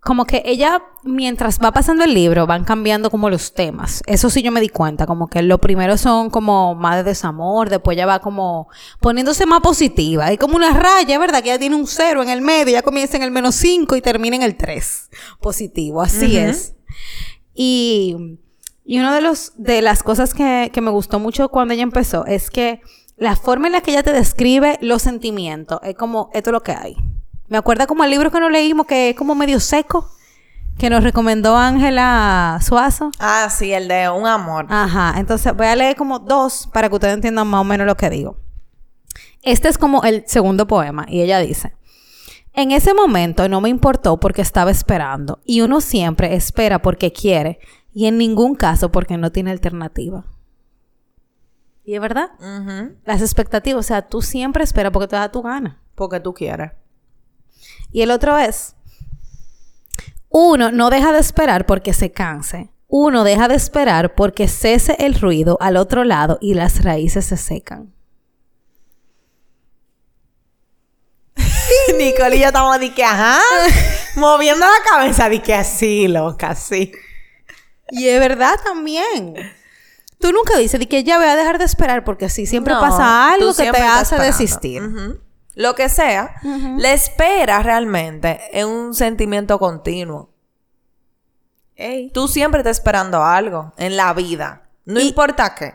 como 0.01 0.25
que 0.25 0.43
ella, 0.45 0.83
mientras 1.05 1.61
va 1.61 1.71
pasando 1.71 2.03
el 2.03 2.13
libro, 2.13 2.49
van 2.49 2.65
cambiando 2.65 3.09
como 3.09 3.31
los 3.31 3.55
temas. 3.55 4.03
Eso 4.07 4.31
sí 4.31 4.43
yo 4.43 4.51
me 4.51 4.61
di 4.61 4.69
cuenta, 4.69 5.07
como 5.07 5.29
que 5.29 5.43
lo 5.43 5.59
primero 5.59 5.97
son 5.97 6.29
como 6.29 6.75
más 6.75 6.97
de 6.97 7.05
desamor, 7.05 7.71
después 7.71 7.97
ya 7.97 8.05
va 8.05 8.19
como 8.19 8.69
poniéndose 8.99 9.47
más 9.47 9.61
positiva. 9.61 10.25
Hay 10.27 10.39
como 10.39 10.57
una 10.57 10.73
raya, 10.73 11.21
¿verdad? 11.21 11.41
Que 11.41 11.51
ya 11.51 11.59
tiene 11.61 11.77
un 11.77 11.87
cero 11.87 12.21
en 12.21 12.31
el 12.31 12.41
medio, 12.41 12.73
ya 12.73 12.83
comienza 12.83 13.17
en 13.17 13.23
el 13.23 13.31
menos 13.31 13.55
cinco 13.55 13.95
y 13.95 14.01
termina 14.01 14.35
en 14.35 14.43
el 14.43 14.57
tres. 14.57 15.09
Positivo, 15.41 16.03
así 16.03 16.37
es. 16.37 16.75
Y, 17.55 18.41
y 18.91 18.99
una 18.99 19.15
de, 19.15 19.21
los, 19.21 19.53
de 19.55 19.83
las 19.83 20.03
cosas 20.03 20.35
que, 20.35 20.73
que 20.73 20.81
me 20.81 20.91
gustó 20.91 21.21
mucho 21.21 21.49
cuando 21.49 21.75
ella 21.75 21.85
empezó 21.85 22.27
es 22.27 22.51
que 22.51 22.81
la 23.17 23.37
forma 23.37 23.69
en 23.69 23.75
la 23.75 23.83
que 23.83 23.93
ella 23.93 24.03
te 24.03 24.13
describe 24.13 24.81
los 24.81 25.03
sentimientos 25.03 25.79
es 25.85 25.95
como, 25.95 26.29
esto 26.35 26.51
es 26.51 26.53
lo 26.53 26.65
que 26.65 26.73
hay. 26.73 26.97
Me 27.47 27.57
acuerda 27.57 27.87
como 27.87 28.03
el 28.03 28.11
libro 28.11 28.33
que 28.33 28.41
nos 28.41 28.51
leímos 28.51 28.87
que 28.87 29.11
es 29.11 29.17
como 29.17 29.37
medio 29.37 29.61
seco, 29.61 30.11
que 30.77 30.91
nos 30.91 31.05
recomendó 31.05 31.57
Ángela 31.57 32.59
Suazo. 32.67 33.13
Ah, 33.21 33.47
sí, 33.49 33.73
el 33.73 33.87
de 33.87 34.09
un 34.09 34.27
amor. 34.27 34.67
Ajá, 34.69 35.15
entonces 35.19 35.55
voy 35.55 35.69
a 35.69 35.77
leer 35.77 35.95
como 35.95 36.19
dos 36.19 36.69
para 36.73 36.89
que 36.89 36.97
ustedes 36.97 37.15
entiendan 37.15 37.47
más 37.47 37.61
o 37.61 37.65
menos 37.65 37.87
lo 37.87 37.97
que 37.97 38.11
digo. 38.11 38.39
Este 39.43 39.69
es 39.69 39.79
como 39.79 40.03
el 40.03 40.25
segundo 40.27 40.67
poema 40.67 41.07
y 41.09 41.21
ella 41.21 41.39
dice, 41.39 41.77
en 42.55 42.73
ese 42.73 42.93
momento 42.93 43.49
no 43.49 43.61
me 43.61 43.69
importó 43.69 44.19
porque 44.19 44.43
estaba 44.43 44.73
esperando 44.73 45.39
y 45.45 45.61
uno 45.61 45.81
siempre 45.81 46.35
espera 46.35 46.83
porque 46.83 47.13
quiere 47.13 47.61
y 47.93 48.07
en 48.07 48.19
ningún 48.19 48.55
caso 48.55 48.93
porque 48.93 49.17
no 49.17 49.33
tiene 49.33 49.51
alternativa. 49.51 50.25
Y 51.85 51.95
es 51.95 52.01
verdad, 52.01 52.31
las 53.05 53.21
expectativas, 53.21 53.81
o 53.81 53.83
sea, 53.83 54.03
tú 54.03 54.23
siempre 54.23 54.63
esperas 54.63 54.93
porque 54.93 55.09
te 55.09 55.17
da 55.17 55.33
tu 55.33 55.43
gana. 55.43 55.83
Porque 55.95 56.21
tú 56.21 56.33
quieres. 56.35 56.73
Y 57.91 58.03
el 58.03 58.11
otro 58.11 58.39
es, 58.39 58.77
uno 60.29 60.71
no 60.71 60.91
deja 60.91 61.13
de 61.13 61.19
esperar 61.19 61.67
porque 61.67 61.93
se 61.93 62.13
canse. 62.13 62.71
Uno 62.87 63.25
deja 63.25 63.49
de 63.49 63.55
esperar 63.55 64.15
porque 64.15 64.47
cese 64.49 64.97
el 65.01 65.15
ruido 65.15 65.57
al 65.61 65.77
otro 65.77 66.05
lado 66.05 66.39
y 66.41 66.55
las 66.55 66.85
raíces 66.85 67.27
se 67.27 67.37
secan. 67.37 67.93
Nicole 71.99 72.37
y 72.37 72.41
yo 72.41 72.47
estamos 72.47 72.79
de 72.79 72.95
que, 72.95 73.05
ajá, 73.05 73.41
moviendo 74.17 74.65
la 74.67 74.91
cabeza, 74.91 75.29
de 75.29 75.43
que 75.43 75.55
así, 75.55 76.09
loca, 76.09 76.51
así. 76.51 76.93
Y 77.91 78.09
es 78.09 78.21
verdad 78.21 78.55
también. 78.65 79.35
Tú 80.19 80.33
nunca 80.33 80.57
dices 80.59 80.79
de 80.79 80.87
que 80.89 81.03
ya 81.03 81.17
voy 81.19 81.27
a 81.29 81.37
dejar 81.37 81.59
de 81.59 81.65
esperar 81.65 82.05
porque 82.05 82.27
así 82.27 82.45
siempre 82.47 82.75
No, 82.75 82.81
pasa 82.81 83.33
algo 83.33 83.51
tú 83.53 83.57
que 83.57 83.71
te 83.71 83.79
estás 83.79 83.91
hace 84.13 84.15
esperando. 84.17 84.25
desistir. 84.39 84.83
Lo 85.55 85.75
que 85.75 85.89
sea, 85.89 86.35
la 86.79 86.93
espera 86.93 87.63
realmente 87.63 88.41
es 88.53 88.65
un 88.65 88.95
sentimiento 88.95 89.59
continuo. 89.59 90.31
Ey. 91.77 92.11
Tú 92.11 92.29
siempre 92.29 92.61
estás 92.61 92.77
esperando 92.79 93.23
algo 93.25 93.73
en 93.79 93.97
la 93.97 94.13
vida. 94.13 94.69
No 94.85 95.01
Y- 95.01 95.09
importa 95.09 95.55
qué. 95.55 95.73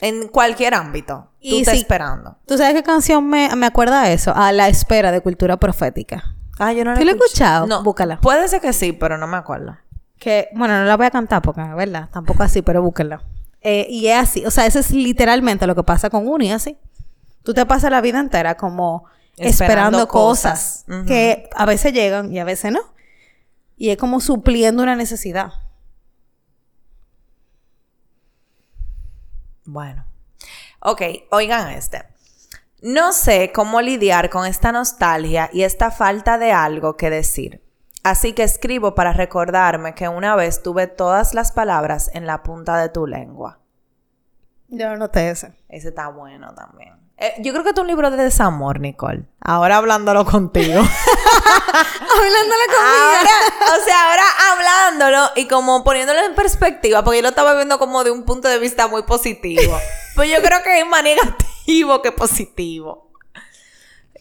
En 0.00 0.28
cualquier 0.28 0.74
ámbito. 0.74 1.30
Tú 1.40 1.48
Y 1.48 1.60
estás 1.60 1.74
si- 1.74 1.80
esperando. 1.80 2.36
¿Tú 2.46 2.58
sabes 2.58 2.74
qué 2.74 2.82
canción 2.82 3.26
me, 3.26 3.54
me 3.56 3.66
acuerda 3.66 4.02
a 4.02 4.12
eso? 4.12 4.34
A 4.36 4.52
La 4.52 4.68
Espera 4.68 5.10
de 5.10 5.22
Cultura 5.22 5.56
Profética. 5.56 6.34
Ah, 6.58 6.72
yo 6.74 6.84
no 6.84 6.94
¿Tú 6.94 7.04
la 7.04 7.12
has 7.12 7.16
escuchado? 7.16 7.66
No. 7.66 7.82
Búscala. 7.82 8.20
Puede 8.20 8.46
ser 8.48 8.60
que 8.60 8.72
sí, 8.74 8.92
pero 8.92 9.16
no 9.16 9.26
me 9.26 9.38
acuerdo. 9.38 9.78
Que, 10.18 10.48
bueno, 10.54 10.78
no 10.78 10.84
la 10.84 10.96
voy 10.96 11.06
a 11.06 11.10
cantar 11.10 11.42
porque, 11.42 11.62
¿verdad? 11.62 12.08
Tampoco 12.10 12.42
así, 12.42 12.62
pero 12.62 12.82
búsquenla. 12.82 13.22
Eh, 13.60 13.86
y 13.90 14.06
es 14.06 14.16
así. 14.16 14.46
O 14.46 14.50
sea, 14.50 14.66
eso 14.66 14.78
es 14.78 14.90
literalmente 14.90 15.66
lo 15.66 15.74
que 15.74 15.82
pasa 15.82 16.10
con 16.10 16.26
uno 16.26 16.44
y 16.44 16.50
así. 16.50 16.78
Tú 17.42 17.54
te 17.54 17.66
pasas 17.66 17.90
la 17.90 18.00
vida 18.00 18.18
entera 18.18 18.56
como 18.56 19.04
esperando, 19.36 19.98
Esperando 20.00 20.08
cosas, 20.08 20.84
que 21.06 21.48
a 21.54 21.66
veces 21.66 21.92
llegan 21.92 22.32
y 22.32 22.38
a 22.38 22.44
veces 22.44 22.72
no. 22.72 22.80
Y 23.76 23.90
es 23.90 23.98
como 23.98 24.20
supliendo 24.20 24.82
una 24.82 24.96
necesidad. 24.96 25.52
Bueno. 29.64 30.06
Ok, 30.80 31.02
oigan 31.30 31.70
este. 31.70 32.04
No 32.80 33.12
sé 33.12 33.52
cómo 33.52 33.80
lidiar 33.80 34.30
con 34.30 34.46
esta 34.46 34.70
nostalgia 34.70 35.50
y 35.52 35.62
esta 35.62 35.90
falta 35.90 36.38
de 36.38 36.52
algo 36.52 36.96
que 36.96 37.10
decir. 37.10 37.65
Así 38.06 38.34
que 38.34 38.44
escribo 38.44 38.94
para 38.94 39.12
recordarme 39.12 39.96
que 39.96 40.06
una 40.08 40.36
vez 40.36 40.62
tuve 40.62 40.86
todas 40.86 41.34
las 41.34 41.50
palabras 41.50 42.08
en 42.14 42.24
la 42.24 42.44
punta 42.44 42.78
de 42.78 42.88
tu 42.88 43.04
lengua. 43.04 43.58
Yo 44.68 44.88
no 44.90 44.96
noté 44.96 45.30
ese. 45.30 45.54
Ese 45.68 45.88
está 45.88 46.06
bueno 46.06 46.54
también. 46.54 46.94
Eh, 47.16 47.34
yo 47.40 47.52
creo 47.52 47.64
que 47.64 47.70
es 47.70 47.78
un 47.80 47.88
libro 47.88 48.08
de 48.12 48.16
desamor, 48.16 48.78
Nicole. 48.78 49.24
Ahora 49.40 49.78
hablándolo 49.78 50.24
contigo. 50.24 50.78
Hablándole 50.78 52.64
ahora, 52.78 53.76
o 53.76 53.84
sea, 53.84 54.08
ahora 54.08 54.22
hablándolo 54.52 55.32
y 55.34 55.48
como 55.48 55.82
poniéndolo 55.82 56.20
en 56.20 56.36
perspectiva, 56.36 57.02
porque 57.02 57.18
yo 57.18 57.22
lo 57.22 57.30
estaba 57.30 57.54
viendo 57.54 57.80
como 57.80 58.04
de 58.04 58.12
un 58.12 58.22
punto 58.22 58.46
de 58.46 58.60
vista 58.60 58.86
muy 58.86 59.02
positivo. 59.02 59.76
Pues 60.14 60.30
yo 60.30 60.40
creo 60.42 60.62
que 60.62 60.78
es 60.78 60.86
más 60.86 61.02
negativo 61.02 62.02
que 62.02 62.12
positivo. 62.12 63.05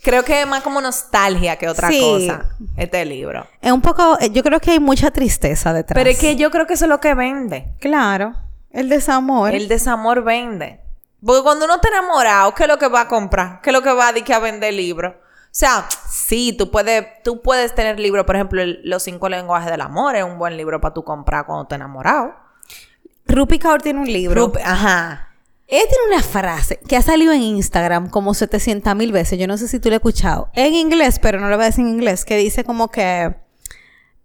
Creo 0.05 0.23
que 0.23 0.41
es 0.41 0.47
más 0.47 0.61
como 0.61 0.79
nostalgia 0.79 1.57
que 1.57 1.67
otra 1.67 1.89
Sí. 1.89 1.99
cosa, 1.99 2.45
este 2.77 3.03
libro. 3.05 3.45
Es 3.59 3.71
un 3.71 3.81
poco, 3.81 4.17
eh, 4.21 4.29
yo 4.31 4.43
creo 4.43 4.59
que 4.61 4.71
hay 4.71 4.79
mucha 4.79 5.11
tristeza 5.11 5.73
detrás. 5.73 5.95
Pero 5.95 6.09
es 6.11 6.17
que 6.19 6.35
yo 6.35 6.51
creo 6.51 6.65
que 6.67 6.75
eso 6.75 6.85
es 6.85 6.89
lo 6.89 6.99
que 7.01 7.13
vende. 7.15 7.73
Claro, 7.79 8.35
el 8.71 8.87
desamor. 8.87 9.53
El 9.53 9.67
desamor 9.67 10.23
vende. 10.23 10.79
Porque 11.25 11.41
cuando 11.41 11.65
uno 11.65 11.75
está 11.75 11.87
enamorado, 11.87 12.53
¿qué 12.53 12.63
es 12.63 12.69
lo 12.69 12.77
que 12.77 12.87
va 12.87 13.01
a 13.01 13.07
comprar? 13.07 13.59
¿Qué 13.61 13.71
es 13.71 13.73
lo 13.73 13.81
que 13.81 13.91
va 13.91 14.09
a, 14.09 14.13
que 14.13 14.33
a 14.33 14.39
vender 14.39 14.73
libros? 14.75 15.15
sea, 15.49 15.87
sí, 16.09 16.53
tú 16.57 16.69
puedes, 16.69 17.05
tú 17.23 17.41
puedes 17.41 17.73
tener 17.73 17.97
libros, 17.99 18.25
por 18.25 18.35
ejemplo, 18.35 18.61
el- 18.61 18.81
Los 18.83 19.03
cinco 19.03 19.29
lenguajes 19.29 19.71
del 19.71 19.81
amor 19.81 20.15
es 20.17 20.23
un 20.23 20.37
buen 20.37 20.55
libro 20.57 20.79
para 20.81 20.93
tú 20.93 21.03
comprar 21.03 21.45
cuando 21.45 21.65
te 21.65 21.75
enamorado. 21.75 22.35
Rupi 23.25 23.57
Kaur 23.57 23.81
tiene 23.81 23.99
un 24.01 24.05
libro. 24.11 24.47
Rup- 24.51 24.61
Ajá. 24.63 25.29
Ella 25.67 25.83
tiene 25.89 26.13
una 26.13 26.21
frase 26.23 26.79
que 26.87 26.95
ha 26.95 27.01
salido 27.01 27.33
en 27.33 27.41
Instagram 27.41 28.09
como 28.09 28.33
700 28.33 28.95
mil 28.95 29.11
veces. 29.11 29.39
Yo 29.39 29.47
no 29.47 29.57
sé 29.57 29.67
si 29.67 29.79
tú 29.79 29.89
la 29.89 29.95
has 29.95 29.99
escuchado. 29.99 30.49
En 30.53 30.73
inglés, 30.73 31.19
pero 31.19 31.39
no 31.39 31.49
lo 31.49 31.55
voy 31.55 31.63
a 31.63 31.67
decir 31.67 31.83
en 31.85 31.91
inglés. 31.91 32.23
Que 32.23 32.37
dice 32.37 32.63
como 32.63 32.89
que... 32.91 33.35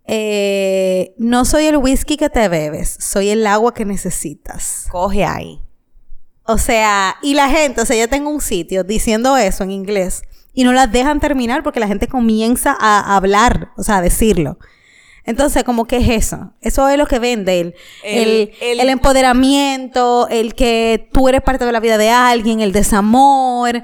eh, 0.06 1.14
no 1.18 1.44
soy 1.44 1.66
el 1.66 1.76
whisky 1.78 2.16
que 2.16 2.28
te 2.28 2.48
bebes. 2.48 2.96
Soy 3.00 3.30
el 3.30 3.46
agua 3.46 3.72
que 3.72 3.84
necesitas. 3.84 4.86
Coge 4.90 5.24
ahí. 5.24 5.62
O 6.44 6.58
sea, 6.58 7.16
y 7.22 7.34
la 7.34 7.48
gente, 7.48 7.80
o 7.80 7.86
sea, 7.86 7.96
yo 7.96 8.08
tengo 8.08 8.28
un 8.30 8.40
sitio 8.40 8.82
diciendo 8.82 9.36
eso 9.36 9.62
en 9.62 9.70
inglés 9.70 10.22
y 10.52 10.64
no 10.64 10.72
la 10.72 10.88
dejan 10.88 11.20
terminar 11.20 11.62
porque 11.62 11.78
la 11.80 11.86
gente 11.86 12.08
comienza 12.08 12.76
a 12.78 13.16
hablar, 13.16 13.70
o 13.76 13.84
sea, 13.84 13.98
a 13.98 14.02
decirlo. 14.02 14.58
Entonces, 15.30 15.64
como 15.64 15.86
que 15.86 15.96
es 15.98 16.08
eso. 16.26 16.52
Eso 16.60 16.88
es 16.88 16.98
lo 16.98 17.06
que 17.06 17.18
vende 17.18 17.60
el, 17.60 17.74
el, 18.04 18.28
El- 18.28 18.52
el- 18.60 18.80
el 18.80 18.88
empoderamiento, 18.90 20.28
el 20.28 20.54
que 20.54 21.08
tú 21.12 21.28
eres 21.28 21.40
parte 21.42 21.64
de 21.64 21.72
la 21.72 21.80
vida 21.80 21.96
de 21.98 22.10
alguien, 22.10 22.60
el 22.60 22.72
desamor. 22.72 23.82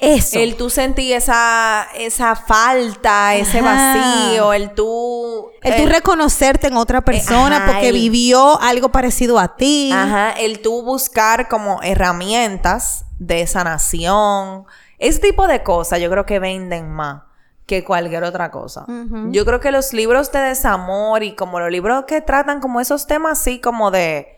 Eso. 0.00 0.38
El 0.38 0.54
tú 0.54 0.70
sentir 0.70 1.12
esa, 1.14 1.88
esa 1.96 2.36
falta, 2.36 3.34
ese 3.34 3.60
vacío, 3.60 4.52
el 4.52 4.70
tú... 4.70 5.50
el 5.60 5.74
tú 5.76 5.86
reconocerte 5.88 6.68
en 6.68 6.76
otra 6.76 7.00
persona 7.00 7.56
ajá, 7.56 7.66
porque 7.72 7.90
vivió 7.90 8.60
algo 8.60 8.90
parecido 8.90 9.40
a 9.40 9.56
ti. 9.56 9.90
Ajá, 9.92 10.30
el 10.38 10.60
tú 10.60 10.82
buscar 10.84 11.48
como 11.48 11.82
herramientas 11.82 13.06
de 13.18 13.44
sanación. 13.48 14.66
Ese 15.00 15.18
tipo 15.18 15.48
de 15.48 15.64
cosas 15.64 16.00
yo 16.00 16.08
creo 16.10 16.24
que 16.26 16.38
venden 16.38 16.88
más 16.90 17.22
que 17.68 17.84
cualquier 17.84 18.24
otra 18.24 18.50
cosa. 18.50 18.84
Yo 19.30 19.44
creo 19.44 19.60
que 19.60 19.70
los 19.70 19.92
libros 19.92 20.32
de 20.32 20.40
desamor 20.40 21.22
y 21.22 21.36
como 21.36 21.60
los 21.60 21.70
libros 21.70 22.04
que 22.06 22.20
tratan 22.22 22.60
como 22.60 22.80
esos 22.80 23.06
temas 23.06 23.38
así 23.38 23.60
como 23.60 23.90
de 23.92 24.34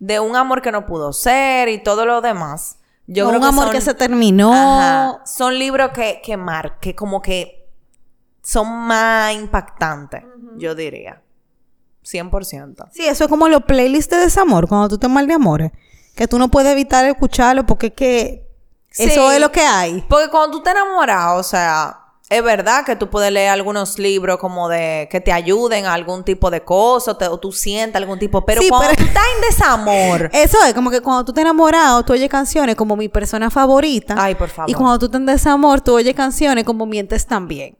de 0.00 0.18
un 0.18 0.34
amor 0.34 0.60
que 0.60 0.72
no 0.72 0.84
pudo 0.84 1.12
ser 1.12 1.68
y 1.68 1.82
todo 1.82 2.04
lo 2.04 2.20
demás. 2.20 2.78
Yo 3.06 3.26
creo 3.28 3.38
un 3.38 3.42
que 3.44 3.48
amor 3.48 3.64
son- 3.66 3.72
que 3.72 3.80
se 3.80 3.94
terminó. 3.94 4.52
Ajá, 4.52 5.20
son 5.24 5.56
libros 5.58 5.92
que 5.94 6.20
que 6.22 6.36
mar 6.36 6.78
que 6.80 6.94
como 6.96 7.22
que 7.22 7.68
son 8.42 8.68
más 8.68 9.32
impactantes, 9.34 10.24
yo 10.56 10.74
diría. 10.74 11.22
100%. 12.04 12.88
Sí, 12.90 13.04
eso 13.06 13.24
es 13.24 13.30
como 13.30 13.48
los 13.48 13.62
playlists 13.62 14.10
de 14.10 14.16
desamor, 14.22 14.66
cuando 14.68 14.88
tú 14.88 14.98
te 14.98 15.06
mal 15.06 15.28
de 15.28 15.34
amores. 15.34 15.70
Que 16.16 16.26
tú 16.26 16.36
no 16.38 16.48
puedes 16.48 16.72
evitar 16.72 17.04
escucharlo 17.06 17.64
porque 17.64 17.86
es 17.86 17.92
que 17.94 18.48
eso 18.98 19.30
es 19.30 19.40
lo 19.40 19.52
que 19.52 19.60
hay. 19.62 20.04
Porque 20.08 20.28
cuando 20.28 20.56
tú 20.58 20.62
te 20.64 20.70
enamoras, 20.70 21.38
o 21.38 21.42
sea, 21.44 22.00
es 22.32 22.42
verdad 22.42 22.84
que 22.84 22.96
tú 22.96 23.08
puedes 23.10 23.30
leer 23.32 23.50
algunos 23.50 23.98
libros 23.98 24.38
como 24.38 24.68
de 24.68 25.08
que 25.10 25.20
te 25.20 25.32
ayuden 25.32 25.86
a 25.86 25.92
algún 25.94 26.24
tipo 26.24 26.50
de 26.50 26.64
cosa, 26.64 27.12
o, 27.12 27.16
te- 27.16 27.28
o 27.28 27.38
tú 27.38 27.52
sientes 27.52 27.96
algún 27.96 28.18
tipo, 28.18 28.44
pero 28.44 28.60
Sí, 28.62 28.68
cuando 28.68 28.88
pero- 28.90 29.02
tú 29.02 29.08
estás 29.08 29.24
en 29.36 29.40
desamor, 29.42 30.30
Eso 30.34 30.58
es 30.66 30.74
como 30.74 30.90
que 30.90 31.00
cuando 31.00 31.24
tú 31.24 31.32
te 31.32 31.40
enamorado, 31.42 32.04
tú 32.04 32.12
oyes 32.14 32.28
canciones 32.28 32.74
como 32.76 32.96
mi 32.96 33.08
persona 33.08 33.50
favorita. 33.50 34.14
Ay, 34.18 34.34
por 34.34 34.48
favor. 34.48 34.70
Y 34.70 34.74
cuando 34.74 34.98
tú 34.98 35.08
te 35.08 35.16
en 35.18 35.26
desamor, 35.26 35.80
tú 35.80 35.94
oyes 35.94 36.14
canciones 36.14 36.64
como 36.64 36.86
mientes 36.86 37.26
también. 37.26 37.76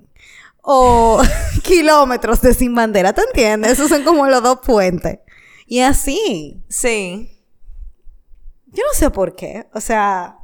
O 0.60 1.20
kilómetros 1.64 2.40
de 2.40 2.54
sin 2.54 2.74
bandera, 2.74 3.12
¿te 3.12 3.22
entiendes? 3.22 3.72
Esos 3.72 3.88
son 3.88 4.04
como 4.04 4.26
los 4.28 4.42
dos 4.42 4.58
puentes. 4.64 5.18
Y 5.66 5.80
así. 5.80 6.62
sí. 6.68 7.28
Yo 8.66 8.82
no 8.90 8.94
sé 8.98 9.10
por 9.10 9.34
qué. 9.34 9.66
O 9.74 9.80
sea, 9.80 10.36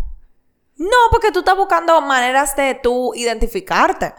No, 0.79 0.97
porque 1.11 1.31
tú 1.33 1.41
estás 1.41 1.57
buscando 1.57 2.01
maneras 2.01 2.55
de 2.57 2.75
tú 2.75 3.12
identificarte. 3.14 4.14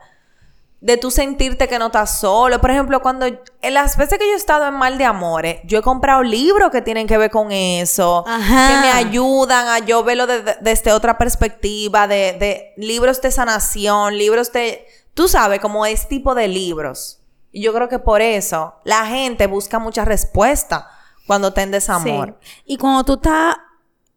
De 0.82 0.96
tú 0.96 1.12
sentirte 1.12 1.68
que 1.68 1.78
no 1.78 1.88
estás 1.88 2.20
solo. 2.20 2.62
Por 2.62 2.72
ejemplo, 2.72 3.02
cuando 3.02 3.26
en 3.26 3.74
las 3.74 3.98
veces 3.98 4.18
que 4.18 4.26
yo 4.26 4.34
he 4.34 4.38
estado 4.38 4.66
en 4.68 4.74
mal 4.76 4.98
de 4.98 5.04
amores, 5.06 5.60
yo 5.66 5.80
he 5.80 5.82
comprado 5.82 6.24
libros 6.24 6.70
que 6.72 6.82
tienen 6.82 7.06
que 7.08 7.18
ver 7.18 7.32
con 7.32 7.52
eso. 7.52 8.24
Ajá. 8.26 8.68
Que 8.70 8.88
me 8.88 8.92
ayudan 8.94 9.68
a 9.68 9.80
yo 9.80 10.04
verlo 10.06 10.26
de- 10.26 10.42
de- 10.42 10.56
desde 10.62 10.94
otra 10.94 11.18
perspectiva. 11.18 12.08
De, 12.08 12.34
de 12.40 12.74
libros 12.78 13.22
de 13.22 13.32
sanación, 13.32 14.18
libros 14.18 14.54
de. 14.54 14.86
Tú 15.14 15.28
sabes, 15.28 15.60
como 15.60 15.86
ese 15.86 16.08
tipo 16.08 16.34
de 16.34 16.48
libros. 16.48 17.20
Y 17.52 17.62
yo 17.62 17.74
creo 17.74 17.90
que 17.90 18.00
por 18.00 18.22
eso 18.22 18.76
la 18.86 19.06
gente 19.06 19.48
busca 19.48 19.80
mucha 19.80 20.06
respuesta 20.06 20.88
cuando 21.28 21.50
está 21.50 21.62
en 21.64 21.72
desamor. 21.72 22.38
sí. 22.42 22.62
Y 22.66 22.78
cuando 22.78 23.04
tú 23.04 23.14
estás. 23.16 23.58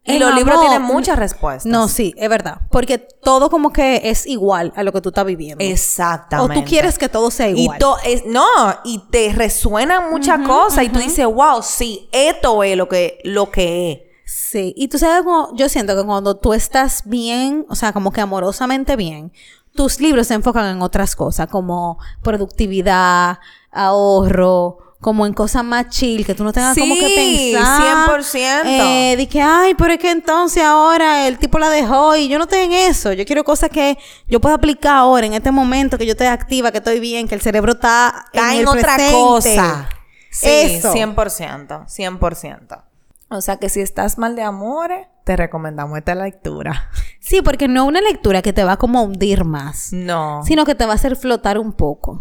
Y 0.05 0.19
los 0.19 0.35
libros 0.35 0.59
tienen 0.59 0.81
muchas 0.81 1.17
respuestas. 1.17 1.65
No, 1.71 1.87
sí, 1.87 2.13
es 2.17 2.27
verdad. 2.29 2.61
Porque 2.69 2.97
todo 2.97 3.49
como 3.49 3.71
que 3.71 4.01
es 4.03 4.25
igual 4.27 4.73
a 4.75 4.83
lo 4.83 4.91
que 4.91 4.99
tú 4.99 5.09
estás 5.09 5.25
viviendo. 5.25 5.63
Exactamente. 5.63 6.59
O 6.59 6.61
tú 6.61 6.67
quieres 6.67 6.97
que 6.97 7.07
todo 7.07 7.31
sea 7.31 7.49
Y 7.49 7.61
igual. 7.63 7.79
to- 7.79 7.97
es- 8.05 8.25
no, 8.25 8.43
y 8.83 8.99
te 9.09 9.31
resuenan 9.31 10.09
muchas 10.11 10.45
cosas 10.45 10.83
y 10.83 10.89
tú 10.89 10.99
dices, 10.99 11.25
wow, 11.25 11.61
sí, 11.63 12.09
esto 12.11 12.63
es 12.63 12.75
lo 12.75 12.89
que, 12.89 13.19
lo 13.23 13.49
que 13.49 13.91
es. 13.93 13.99
Sí, 14.25 14.73
y 14.75 14.87
tú 14.89 14.97
sabes, 14.97 15.23
como- 15.23 15.55
yo 15.55 15.69
siento 15.69 15.95
que 15.95 16.03
cuando 16.03 16.35
tú 16.35 16.53
estás 16.53 17.03
bien, 17.05 17.65
o 17.69 17.75
sea, 17.75 17.93
como 17.93 18.11
que 18.11 18.19
amorosamente 18.21 18.95
bien, 18.97 19.31
tus 19.75 19.99
libros 20.01 20.27
se 20.27 20.33
enfocan 20.33 20.65
en 20.67 20.81
otras 20.81 21.15
cosas, 21.15 21.47
como 21.47 21.97
productividad, 22.21 23.39
ahorro, 23.71 24.77
como 25.03 25.27
en 25.27 25.33
cosas 25.33 25.63
más 25.63 25.89
chill, 25.89 26.25
que 26.25 26.33
tú 26.33 26.43
no 26.43 26.51
tengas 26.51 26.75
como 26.75 26.95
que 26.95 27.53
pensar. 27.53 28.09
100%. 28.09 28.61
Eh, 28.65 29.15
de 29.15 29.27
que, 29.27 29.39
ay, 29.39 29.75
pero 29.75 29.93
es 29.93 29.99
que 29.99 30.09
entonces 30.09 30.63
ahora 30.63 31.27
el 31.27 31.37
tipo 31.37 31.59
la 31.59 31.69
dejó 31.69 32.15
y 32.15 32.27
yo 32.27 32.39
no 32.39 32.45
estoy 32.45 32.61
en 32.61 32.71
eso. 32.71 33.13
Yo 33.13 33.23
quiero 33.25 33.43
cosas 33.43 33.69
que 33.69 33.99
yo 34.27 34.41
pueda 34.41 34.55
aplicar 34.55 34.95
ahora, 34.95 35.27
en 35.27 35.33
este 35.35 35.51
momento, 35.51 35.99
que 35.99 36.07
yo 36.07 36.13
estoy 36.13 36.27
activa, 36.27 36.71
que 36.71 36.79
estoy 36.79 36.99
bien, 36.99 37.27
que 37.27 37.35
el 37.35 37.41
cerebro 37.41 37.73
está, 37.73 38.25
Está 38.33 38.55
en, 38.55 38.67
otra 38.67 38.95
presente. 38.95 39.13
cosa. 39.13 39.89
Sí, 40.31 40.49
Eso. 40.49 40.91
100%, 40.91 41.85
100%. 41.85 42.83
O 43.29 43.41
sea 43.41 43.57
que 43.57 43.69
si 43.69 43.81
estás 43.81 44.17
mal 44.17 44.35
de 44.35 44.43
amores, 44.43 45.07
te 45.23 45.35
recomendamos 45.35 45.97
esta 45.97 46.15
lectura. 46.15 46.89
Sí, 47.19 47.41
porque 47.41 47.67
no 47.67 47.83
es 47.83 47.87
una 47.87 48.01
lectura 48.01 48.41
que 48.41 48.53
te 48.53 48.63
va 48.63 48.77
como 48.77 48.99
a 48.99 49.01
hundir 49.03 49.45
más. 49.45 49.89
No. 49.91 50.41
sino 50.45 50.65
que 50.65 50.75
te 50.75 50.85
va 50.85 50.91
a 50.91 50.95
hacer 50.95 51.15
flotar 51.15 51.57
un 51.57 51.73
poco. 51.73 52.19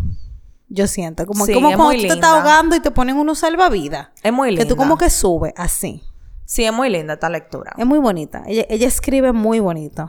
Yo 0.74 0.86
siento, 0.86 1.26
como, 1.26 1.44
Sí, 1.44 1.52
como 1.52 1.68
es 1.70 1.76
cuando 1.76 1.92
tú 1.94 2.08
te 2.08 2.14
estás 2.14 2.30
ahogando 2.30 2.74
y 2.76 2.80
te 2.80 2.90
ponen 2.90 3.16
unos 3.16 3.40
salvavidas. 3.40 4.08
es 4.22 4.32
muy 4.32 4.50
linda. 4.50 4.64
Que 4.64 4.68
tú 4.68 4.76
como 4.76 4.96
que 4.96 5.10
subes 5.10 5.52
así. 5.56 6.02
Sí, 6.46 6.64
es 6.64 6.72
muy 6.72 6.88
linda 6.88 7.14
esta 7.14 7.28
lectura. 7.28 7.72
Es 7.76 7.84
muy 7.86 7.98
bonita. 7.98 8.42
Ella, 8.46 8.64
ella 8.68 8.88
escribe 8.88 9.32
muy 9.32 9.60
bonito. 9.60 10.08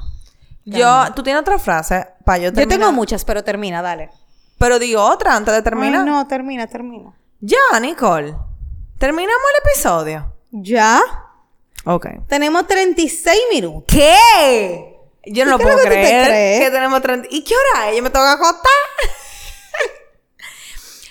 Yo, 0.66 1.06
tú 1.16 1.24
tienes 1.24 1.42
otra 1.42 1.60
frase 1.60 2.08
para 2.24 2.38
yo 2.38 2.44
Yo 2.46 2.54
terminar. 2.54 2.80
tengo 2.80 2.92
muchas, 2.94 3.26
pero 3.26 3.44
termina, 3.44 3.82
dale. 3.82 4.10
Pero 4.58 4.80
digo 4.80 5.02
otra 5.04 5.36
antes 5.36 5.54
de 5.54 5.62
terminar. 5.62 6.02
Ay, 6.02 6.06
no, 6.10 6.26
termina, 6.28 6.68
termina. 6.68 7.14
Ya, 7.42 7.58
Nicole. 7.82 8.34
Terminamos 8.98 9.44
el 9.56 9.70
episodio. 9.70 10.34
¿Ya? 10.52 11.02
Ok. 11.84 12.08
Tenemos 12.28 12.66
36 12.68 13.38
minutos. 13.52 13.84
¿Qué? 13.88 14.96
Yo 15.26 15.44
no 15.46 15.52
¿Y 15.56 15.58
lo 15.58 15.60
puedo 15.60 15.78
creer. 15.80 16.62
Que 16.62 16.72
tenemos 16.72 17.02
30. 17.02 17.28
¿Y 17.32 17.44
qué 17.44 17.54
hora 17.54 17.90
es? 17.90 17.98
Yo 17.98 18.04
me 18.04 18.10
tengo 18.10 18.26
que 18.26 18.32
acostar. 18.32 18.72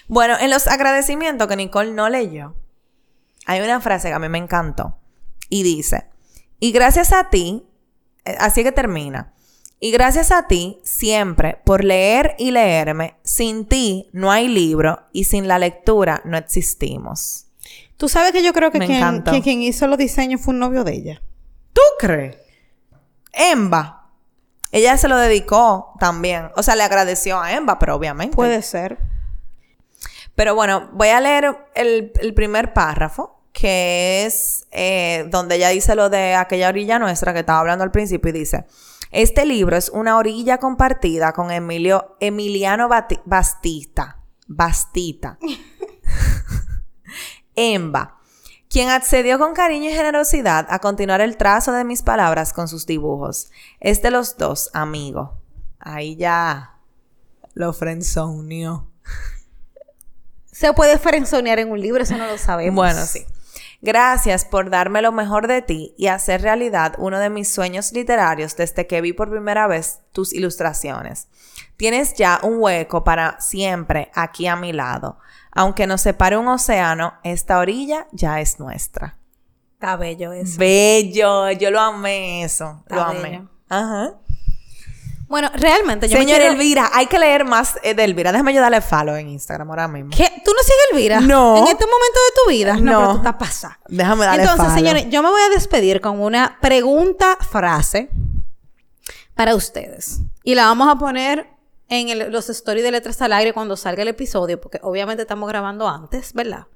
Bueno, 0.09 0.37
en 0.39 0.51
los 0.51 0.67
agradecimientos 0.67 1.49
que 1.49 1.57
Nicole 1.57 1.93
no 1.93 2.09
leyó, 2.09 2.55
hay 3.47 3.61
una 3.61 3.81
frase 3.81 4.09
que 4.09 4.15
a 4.15 4.19
mí 4.19 4.29
me 4.29 4.39
encantó. 4.39 4.99
Y 5.49 5.63
dice: 5.63 6.07
Y 6.61 6.73
gracias 6.73 7.13
a 7.13 7.31
ti, 7.31 7.67
eh, 8.25 8.37
así 8.39 8.63
que 8.63 8.73
termina. 8.73 9.35
Y 9.81 9.91
gracias 9.91 10.31
a 10.31 10.47
ti 10.47 10.79
siempre 10.85 11.59
por 11.65 11.83
leer 11.83 12.37
y 12.39 12.53
leerme. 12.53 13.17
Sin 13.25 13.67
ti 13.67 14.09
no 14.13 14.31
hay 14.31 14.47
libro 14.47 15.01
y 15.13 15.25
sin 15.25 15.49
la 15.49 15.59
lectura 15.59 16.23
no 16.25 16.37
existimos. 16.39 17.47
Tú 17.97 18.09
sabes 18.09 18.31
que 18.31 18.45
yo 18.45 18.53
creo 18.53 18.71
que 18.71 18.79
quien, 18.79 19.23
que 19.25 19.43
quien 19.43 19.61
hizo 19.63 19.89
los 19.89 19.99
diseños 19.99 20.41
fue 20.41 20.55
un 20.55 20.61
novio 20.61 20.85
de 20.85 20.93
ella. 20.93 21.23
¿Tú 21.73 21.81
crees? 21.99 22.37
Emba. 23.33 24.11
Ella 24.71 24.97
se 24.97 25.09
lo 25.09 25.17
dedicó 25.17 25.95
también. 25.99 26.51
O 26.57 26.63
sea, 26.63 26.77
le 26.77 26.85
agradeció 26.85 27.41
a 27.41 27.53
Emba, 27.53 27.79
pero 27.79 27.97
obviamente. 27.97 28.37
Puede 28.37 28.63
ser. 28.63 28.99
Pero 30.43 30.57
bueno, 30.57 30.91
voy 30.93 31.07
a 31.07 31.21
leer 31.21 31.57
el, 31.77 32.35
primer 32.35 32.73
párrafo, 32.73 33.45
que 33.53 34.27
es 34.27 34.67
eh, 34.73 35.29
donde 35.31 35.55
ella 35.55 35.69
dice 35.69 35.95
lo 35.95 36.11
de 36.11 36.35
aquella 36.35 36.69
orilla 36.69 36.99
nuestra 36.99 37.33
que 37.33 37.39
estaba 37.39 37.61
hablando 37.61 37.85
al 37.85 37.93
principio 37.93 38.31
y 38.31 38.33
dice, 38.33 38.67
este 39.13 39.47
libro 39.47 39.77
es 39.77 39.89
una 39.89 40.17
orilla 40.17 40.59
compartida 40.59 41.33
con 41.33 41.53
Emilio, 41.53 42.17
Emiliano 42.19 42.89
Bati- 42.89 43.23
Bastista. 43.25 44.19
Bastita. 44.49 45.39
Emba, 47.55 48.19
quien 48.69 48.89
accedió 48.89 49.39
con 49.39 49.55
cariño 49.55 49.91
y 49.91 49.95
generosidad 49.95 50.67
a 50.71 50.81
continuar 50.81 51.21
el 51.21 51.37
trazo 51.37 51.71
de 51.71 51.85
mis 51.85 52.03
palabras 52.03 52.53
con 52.53 52.67
sus 52.67 52.85
dibujos. 52.85 53.53
Es 53.79 54.03
de 54.03 54.11
los 54.11 54.37
dos, 54.39 54.71
amigo. 54.73 55.39
Ahí 55.79 56.17
ya 56.17 56.81
lo 57.55 57.73
frenzoneó. 57.73 58.89
Se 60.63 60.73
puede 60.75 60.97
frenzonear 60.97 61.59
en 61.59 61.73
un 61.73 61.81
libro, 61.81 62.05
eso 62.05 62.17
no 62.17 62.29
lo 62.29 62.39
sabemos. 62.39 62.77
Bueno, 62.77 63.05
sí. 63.05 63.27
Gracias 63.81 64.45
por 64.45 64.71
darme 64.71 65.03
lo 65.03 65.11
mejor 65.11 65.49
de 65.49 65.61
ti 65.61 65.93
y 65.99 66.07
hacer 66.07 66.41
realidad 66.41 66.95
uno 66.99 67.19
de 67.19 67.31
mis 67.31 67.53
sueños 67.53 67.91
literarios 67.91 68.55
desde 68.55 68.87
que 68.87 69.01
vi 69.01 69.13
por 69.13 69.29
primera 69.29 69.67
vez 69.67 70.03
tus 70.13 70.33
ilustraciones. 70.33 71.27
Tienes 71.77 72.15
ya 72.15 72.39
un 72.45 72.61
hueco 72.61 73.03
para 73.03 73.41
siempre 73.41 74.13
aquí 74.15 74.47
a 74.47 74.55
mi 74.55 74.73
lado. 74.73 75.19
Aunque 75.51 75.89
nos 75.89 76.03
separe 76.03 76.37
un 76.37 76.47
océano, 76.47 77.15
esta 77.25 77.59
orilla 77.59 78.07
ya 78.13 78.41
es 78.41 78.61
nuestra. 78.61 79.17
Está 79.73 79.97
bello 79.97 80.31
eso. 80.33 80.61
Bello, 80.61 81.51
yo 81.51 81.73
lo 81.73 81.81
amé 81.81 82.45
eso. 82.45 82.83
Está 82.83 82.95
lo 82.95 83.03
amé. 83.03 83.21
bello. 83.31 83.49
Ajá. 83.69 84.15
Bueno, 85.33 85.51
realmente 85.55 86.09
yo 86.11 86.19
me 86.19 86.25
Señora 86.27 86.41
quiero- 86.41 86.53
Elvira, 86.53 86.91
hay 86.93 87.07
que 87.07 87.19
leer 87.19 87.47
más 87.47 87.79
eh, 87.83 87.95
de 87.95 88.05
Elvira. 88.05 88.33
Déjame 88.33 88.53
yo 88.53 88.61
darle 88.61 88.83
follow 88.83 89.17
en 89.17 89.31
Instagram 89.31 89.71
ahora 89.71 89.89
mismo. 89.89 90.11
¿Qué? 90.15 90.25
¿Tú 90.45 90.51
no 90.53 90.63
sigues 90.63 90.79
Elvira? 90.93 91.21
No. 91.23 91.57
¿En 91.57 91.63
este 91.69 91.87
momento 91.87 92.21
de 92.29 92.43
tu 92.45 92.51
vida? 92.51 92.75
No, 92.77 92.93
No. 92.93 92.99
pero 93.01 93.11
tú 93.13 93.17
estás 93.17 93.35
pasada. 93.37 93.81
Déjame 93.89 94.27
darle 94.27 94.43
Entonces, 94.43 94.67
follow. 94.67 94.79
señores, 94.79 95.07
yo 95.09 95.23
me 95.23 95.31
voy 95.31 95.41
a 95.41 95.49
despedir 95.49 96.03
con 96.03 96.21
una 96.21 96.59
pregunta 96.61 97.39
frase 97.41 98.11
para 99.35 99.55
ustedes. 99.57 100.21
Y 100.45 100.55
la 100.55 100.67
vamos 100.67 100.87
a 100.95 100.99
poner 100.99 101.47
en 101.89 102.11
el- 102.11 102.31
los 102.31 102.51
stories 102.51 102.85
de 102.85 102.91
Letras 102.91 103.23
al 103.23 103.33
Aire 103.33 103.55
cuando 103.55 103.79
salga 103.79 104.03
el 104.03 104.09
episodio, 104.09 104.61
porque 104.61 104.81
obviamente 104.83 105.23
estamos 105.23 105.49
grabando 105.49 105.89
antes, 105.89 106.35
¿verdad? 106.35 106.67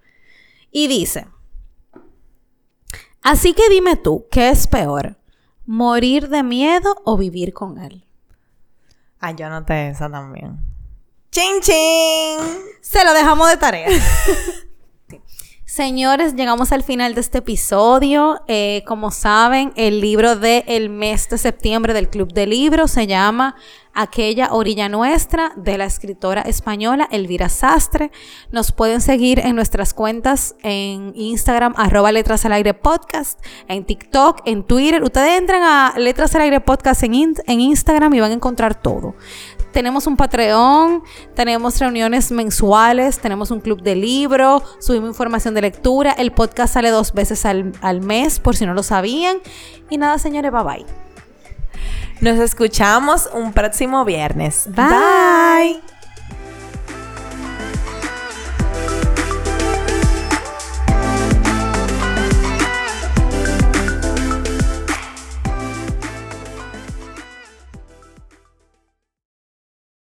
Y 0.71 0.87
dice, 0.89 1.27
así 3.23 3.53
que 3.53 3.69
dime 3.69 3.97
tú, 3.97 4.27
¿qué 4.31 4.49
es 4.49 4.67
peor? 4.67 5.19
¿Morir 5.67 6.31
de 6.31 6.43
miedo 6.43 6.97
o 7.05 7.19
vivir 7.19 7.53
con 7.53 7.79
él? 7.79 8.06
Ah, 9.27 9.33
yo 9.33 9.45
anoté 9.45 9.89
esa 9.89 10.09
también. 10.09 10.57
¡Chin, 11.33 11.61
chin! 11.61 12.39
Se 12.81 13.05
lo 13.05 13.13
dejamos 13.13 13.49
de 13.49 13.57
tarea. 13.57 13.89
Señores, 15.65 16.37
llegamos 16.37 16.71
al 16.71 16.85
final 16.85 17.17
de 17.17 17.23
este 17.23 17.39
episodio. 17.39 18.41
Eh, 18.47 18.85
como 18.87 19.11
saben, 19.11 19.73
el 19.75 20.01
libro 20.01 20.37
del 20.37 20.91
mes 20.91 21.29
de 21.29 21.39
septiembre 21.39 21.93
del 21.93 22.09
Club 22.09 22.33
de 22.33 22.47
Libros 22.47 22.93
se 22.93 23.09
llama 23.09 23.57
Aquella 23.97 24.53
Orilla 24.53 24.89
Nuestra 24.89 25.53
de 25.57 25.77
la 25.79 25.87
escritora 25.87 26.43
española 26.43 27.09
Elvira 27.11 27.49
Sastre. 27.49 28.13
Nos 28.53 28.71
pueden 28.71 29.01
seguir 29.01 29.41
en 29.41 29.57
nuestras 29.57 29.95
cuentas 29.95 30.55
en 30.63 31.13
Instagram, 31.17 31.75
arroba 31.77 32.13
Letras 32.13 32.45
al 32.45 32.53
Aire 32.53 32.75
Podcast, 32.75 33.41
en 33.69 33.85
TikTok, 33.85 34.43
en 34.45 34.63
Twitter. 34.65 35.03
Ustedes 35.03 35.39
entran 35.39 35.63
a 35.63 35.95
Letras 35.99 36.35
al 36.35 36.43
Aire 36.43 36.61
Podcast 36.61 37.03
en, 37.03 37.15
in- 37.15 37.35
en 37.47 37.61
Instagram 37.61 38.15
y 38.15 38.21
van 38.21 38.31
a 38.31 38.35
encontrar 38.35 38.81
todo. 38.81 39.15
Tenemos 39.73 40.07
un 40.07 40.17
Patreon, 40.17 41.03
tenemos 41.35 41.79
reuniones 41.79 42.31
mensuales, 42.33 43.19
tenemos 43.19 43.51
un 43.51 43.61
club 43.61 43.83
de 43.83 43.95
libro, 43.97 44.63
subimos 44.81 45.09
información 45.11 45.55
de 45.55 45.61
lectura. 45.63 46.13
El 46.13 46.33
podcast 46.33 46.75
sale 46.75 46.91
dos 46.91 47.13
veces 47.13 47.45
al, 47.45 47.73
al 47.83 48.01
mes, 48.01 48.41
por 48.41 48.57
si 48.57 48.65
no 48.65 48.73
lo 48.73 48.83
sabían. 48.83 49.39
Y 49.91 49.99
nada, 49.99 50.19
señores, 50.19 50.51
bye 50.53 50.63
bye. 50.63 51.06
Nos 52.21 52.39
escuchamos 52.39 53.29
un 53.33 53.53
próximo 53.53 54.05
viernes. 54.05 54.67
Bye. 54.69 55.96